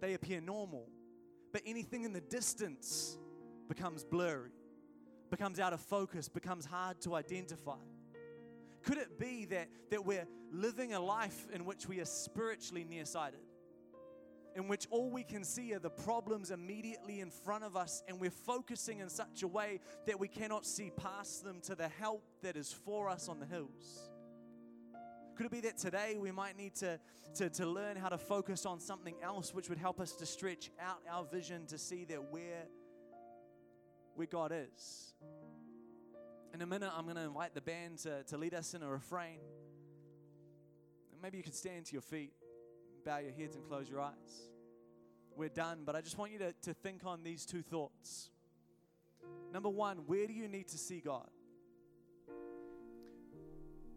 they 0.01 0.15
appear 0.15 0.41
normal. 0.41 0.89
But 1.53 1.63
anything 1.67 2.05
in 2.05 2.13
the 2.13 2.21
distance 2.21 3.17
becomes 3.69 4.05
blurry, 4.05 4.51
becomes 5.31 5.61
out 5.61 5.73
of 5.73 5.81
focus, 5.81 6.29
becomes 6.29 6.67
hard 6.67 7.01
to 7.03 7.15
identify. 7.15 7.79
Could 8.83 8.99
it 8.99 9.19
be 9.19 9.47
that, 9.47 9.69
that 9.91 10.05
we're 10.05 10.27
living 10.53 10.93
a 10.95 11.01
life 11.01 11.47
in 11.53 11.65
which 11.65 11.89
we 11.89 12.01
are 12.01 12.05
spiritually 12.05 12.85
nearsighted? 12.85 13.41
In 14.55 14.69
which 14.69 14.87
all 14.91 15.11
we 15.11 15.25
can 15.25 15.43
see 15.43 15.75
are 15.75 15.81
the 15.81 15.91
problems 15.91 16.51
immediately 16.51 17.21
in 17.21 17.31
front 17.31 17.65
of 17.65 17.77
us, 17.77 18.03
and 18.07 18.21
we're 18.21 18.31
focusing 18.31 19.01
in 19.01 19.09
such 19.09 19.43
a 19.43 19.49
way 19.49 19.81
that 20.07 20.19
we 20.19 20.29
cannot 20.29 20.65
see 20.65 20.91
past 20.97 21.43
them 21.45 21.61
to 21.63 21.75
the 21.75 21.89
help 21.89 22.23
that 22.43 22.57
is 22.57 22.73
for 22.73 23.09
us 23.09 23.29
on 23.29 23.41
the 23.41 23.47
hills. 23.47 24.11
Could 25.35 25.47
it 25.47 25.53
be 25.53 25.61
that 25.63 25.77
today 25.77 26.17
we 26.17 26.31
might 26.31 26.57
need 26.57 26.77
to, 26.77 27.01
to, 27.35 27.51
to 27.51 27.67
learn 27.67 27.97
how 27.97 28.09
to 28.09 28.19
focus 28.19 28.65
on 28.65 28.79
something 28.79 29.17
else 29.21 29.53
which 29.53 29.69
would 29.69 29.79
help 29.79 30.01
us 30.01 30.13
to 30.13 30.27
stretch 30.27 30.71
out 30.81 31.01
our 31.11 31.25
vision 31.25 31.67
to 31.67 31.79
see 31.79 32.05
that 32.05 32.31
where, 32.31 32.67
where 34.15 34.29
God 34.29 34.53
is? 34.53 35.15
In 36.53 36.63
a 36.63 36.67
minute, 36.67 36.93
I'm 36.97 37.05
going 37.05 37.17
to 37.17 37.23
invite 37.23 37.53
the 37.53 37.61
band 37.61 37.99
to, 37.99 38.23
to 38.23 38.39
lead 38.39 38.55
us 38.55 38.75
in 38.75 38.85
a 38.85 38.89
refrain. 38.89 39.41
maybe 41.21 41.39
you 41.39 41.43
could 41.43 41.57
stand 41.57 41.87
to 41.87 41.93
your 41.95 42.03
feet 42.03 42.33
bow 43.05 43.19
your 43.19 43.33
heads 43.33 43.57
and 43.57 43.65
close 43.67 43.89
your 43.89 44.01
eyes. 44.01 44.51
We're 45.37 45.49
done, 45.49 45.81
but 45.85 45.97
I 45.97 46.01
just 46.01 46.17
want 46.17 46.33
you 46.33 46.39
to, 46.39 46.55
to 46.63 46.75
think 46.75 47.03
on 47.05 47.23
these 47.23 47.45
two 47.45 47.63
thoughts. 47.63 48.31
Number 49.53 49.69
one, 49.69 49.99
where 50.07 50.27
do 50.27 50.33
you 50.33 50.49
need 50.49 50.69
to 50.69 50.79
see 50.79 51.01
God? 51.01 51.29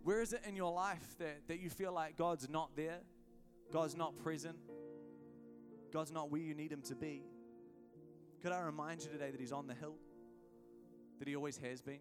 Where 0.04 0.22
is 0.22 0.34
it 0.34 0.42
in 0.48 0.56
your 0.56 0.72
life 0.72 1.18
that, 1.20 1.48
that 1.48 1.60
you 1.60 1.70
feel 1.70 1.92
like 1.92 2.18
God's 2.18 2.50
not 2.50 2.76
there? 2.76 3.00
God's 3.72 3.96
not 3.96 4.18
present? 4.18 4.56
God's 5.92 6.12
not 6.12 6.32
where 6.32 6.42
you 6.42 6.54
need 6.54 6.72
Him 6.72 6.82
to 6.84 6.96
be? 6.96 7.24
Could 8.42 8.52
I 8.52 8.60
remind 8.62 9.04
you 9.04 9.10
today 9.10 9.32
that 9.32 9.40
He's 9.40 9.52
on 9.52 9.68
the 9.68 9.74
hill? 9.74 9.96
That 11.20 11.28
He 11.28 11.36
always 11.36 11.58
has 11.58 11.82
been? 11.82 12.00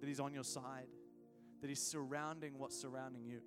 That 0.00 0.08
He's 0.08 0.20
on 0.20 0.34
your 0.34 0.44
side? 0.44 0.88
That 1.60 1.68
He's 1.68 1.82
surrounding 1.82 2.58
what's 2.58 2.76
surrounding 2.76 3.24
you? 3.24 3.40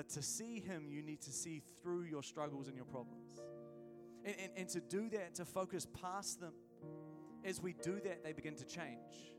But 0.00 0.08
to 0.14 0.22
see 0.22 0.60
Him, 0.60 0.86
you 0.88 1.02
need 1.02 1.20
to 1.20 1.30
see 1.30 1.60
through 1.82 2.04
your 2.04 2.22
struggles 2.22 2.68
and 2.68 2.74
your 2.74 2.86
problems. 2.86 3.38
And, 4.24 4.34
and, 4.42 4.52
and 4.56 4.68
to 4.70 4.80
do 4.80 5.10
that, 5.10 5.34
to 5.34 5.44
focus 5.44 5.86
past 6.00 6.40
them, 6.40 6.54
as 7.44 7.60
we 7.60 7.74
do 7.74 8.00
that, 8.04 8.24
they 8.24 8.32
begin 8.32 8.54
to 8.54 8.64
change. 8.64 9.34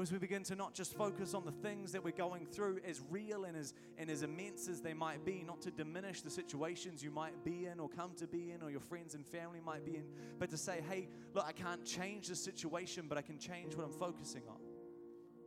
As 0.00 0.12
we 0.12 0.18
begin 0.18 0.44
to 0.44 0.54
not 0.54 0.74
just 0.74 0.94
focus 0.94 1.34
on 1.34 1.44
the 1.44 1.50
things 1.50 1.90
that 1.90 2.04
we're 2.04 2.12
going 2.12 2.46
through, 2.46 2.82
as 2.86 3.02
real 3.10 3.46
and 3.46 3.56
as, 3.56 3.74
and 3.98 4.08
as 4.08 4.22
immense 4.22 4.68
as 4.68 4.80
they 4.80 4.94
might 4.94 5.24
be, 5.24 5.42
not 5.44 5.60
to 5.62 5.72
diminish 5.72 6.20
the 6.20 6.30
situations 6.30 7.02
you 7.02 7.10
might 7.10 7.44
be 7.44 7.66
in 7.66 7.80
or 7.80 7.88
come 7.88 8.12
to 8.18 8.28
be 8.28 8.52
in 8.52 8.62
or 8.62 8.70
your 8.70 8.78
friends 8.78 9.16
and 9.16 9.26
family 9.26 9.58
might 9.60 9.84
be 9.84 9.96
in, 9.96 10.04
but 10.38 10.50
to 10.50 10.56
say, 10.56 10.84
hey, 10.88 11.08
look, 11.34 11.46
I 11.48 11.52
can't 11.52 11.84
change 11.84 12.28
the 12.28 12.36
situation, 12.36 13.06
but 13.08 13.18
I 13.18 13.22
can 13.22 13.40
change 13.40 13.74
what 13.74 13.84
I'm 13.84 13.98
focusing 13.98 14.42
on. 14.48 14.63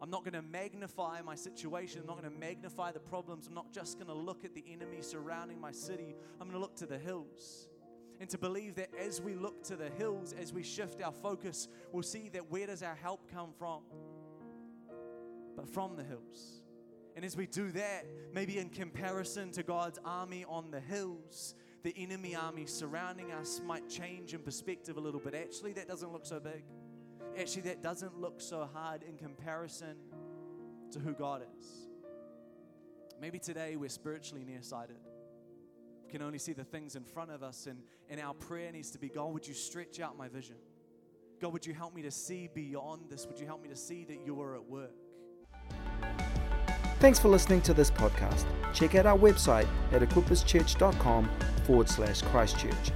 I'm 0.02 0.10
not 0.10 0.24
going 0.24 0.34
to 0.34 0.42
magnify 0.42 1.22
my 1.22 1.36
situation. 1.36 2.02
I'm 2.02 2.08
not 2.08 2.22
going 2.22 2.32
to 2.32 2.40
magnify 2.40 2.92
the 2.92 3.00
problems. 3.00 3.48
I'm 3.48 3.54
not 3.54 3.72
just 3.72 3.98
going 3.98 4.08
to 4.08 4.14
look 4.14 4.46
at 4.46 4.54
the 4.54 4.64
enemy 4.72 5.02
surrounding 5.02 5.60
my 5.60 5.72
city. 5.72 6.16
I'm 6.40 6.48
going 6.48 6.52
to 6.52 6.60
look 6.60 6.76
to 6.78 6.86
the 6.86 6.98
hills. 6.98 7.70
And 8.20 8.30
to 8.30 8.38
believe 8.38 8.76
that 8.76 8.90
as 8.96 9.22
we 9.22 9.36
look 9.36 9.64
to 9.66 9.76
the 9.76 9.90
hills, 9.90 10.34
as 10.40 10.54
we 10.54 10.64
shift 10.64 11.02
our 11.02 11.12
focus, 11.12 11.68
we'll 11.92 12.04
see 12.04 12.30
that 12.30 12.50
where 12.50 12.68
does 12.68 12.84
our 12.84 12.96
help 12.96 13.32
come 13.32 13.52
from? 13.58 13.82
But 15.56 15.68
from 15.68 15.96
the 15.96 16.04
hills. 16.04 16.62
And 17.16 17.26
as 17.26 17.36
we 17.36 17.48
do 17.48 17.72
that, 17.72 18.06
maybe 18.34 18.60
in 18.60 18.70
comparison 18.70 19.52
to 19.54 19.64
God's 19.64 20.00
army 20.06 20.46
on 20.48 20.70
the 20.70 20.80
hills, 20.80 21.56
the 21.84 21.94
enemy 21.98 22.36
army 22.36 22.66
surrounding 22.68 23.32
us 23.32 23.62
might 23.66 23.90
change 23.90 24.34
in 24.34 24.42
perspective 24.42 24.98
a 24.98 25.00
little 25.00 25.20
bit. 25.20 25.34
Actually, 25.34 25.74
that 25.74 25.88
doesn't 25.88 26.12
look 26.12 26.26
so 26.26 26.40
big 26.40 26.64
actually 27.38 27.64
that 27.64 27.82
doesn't 27.82 28.20
look 28.20 28.42
so 28.42 28.68
hard 28.74 29.04
in 29.04 29.18
comparison 29.18 29.96
to 30.92 31.00
who 31.00 31.14
God 31.14 31.44
is. 31.58 31.88
Maybe 33.20 33.40
today 33.40 33.76
we're 33.76 33.90
spiritually 33.90 34.44
nearsighted. 34.46 34.98
We 36.06 36.12
can 36.12 36.22
only 36.22 36.40
see 36.40 36.54
the 36.54 36.64
things 36.64 36.96
in 36.96 37.04
front 37.04 37.32
of 37.32 37.44
us, 37.44 37.68
and, 37.68 37.80
and 38.10 38.22
our 38.22 38.34
prayer 38.34 38.72
needs 38.72 38.92
to 38.92 39.00
be 39.00 39.10
God, 39.10 39.34
would 39.34 39.48
you 39.48 39.54
stretch 39.54 40.00
out 40.00 40.18
my 40.18 40.28
vision? 40.28 40.56
God, 41.42 41.54
would 41.54 41.66
you 41.66 41.74
help 41.74 41.94
me 41.94 42.02
to 42.04 42.12
see 42.12 42.50
beyond 42.54 43.10
this? 43.10 43.28
Would 43.28 43.40
you 43.40 43.46
help 43.46 43.62
me 43.62 43.70
to 43.70 43.76
see 43.76 44.06
that 44.06 44.26
you 44.26 44.40
are 44.42 44.56
at 44.56 44.64
work? 44.64 44.92
Thanks 47.00 47.20
for 47.20 47.28
listening 47.28 47.62
to 47.62 47.74
this 47.74 47.92
podcast. 47.92 48.46
Check 48.74 48.96
out 48.96 49.06
our 49.06 49.18
website 49.18 49.68
at 49.92 50.02
equipperschurch.com 50.02 51.30
forward 51.66 51.90
slash 51.90 52.22
Christchurch. 52.24 52.92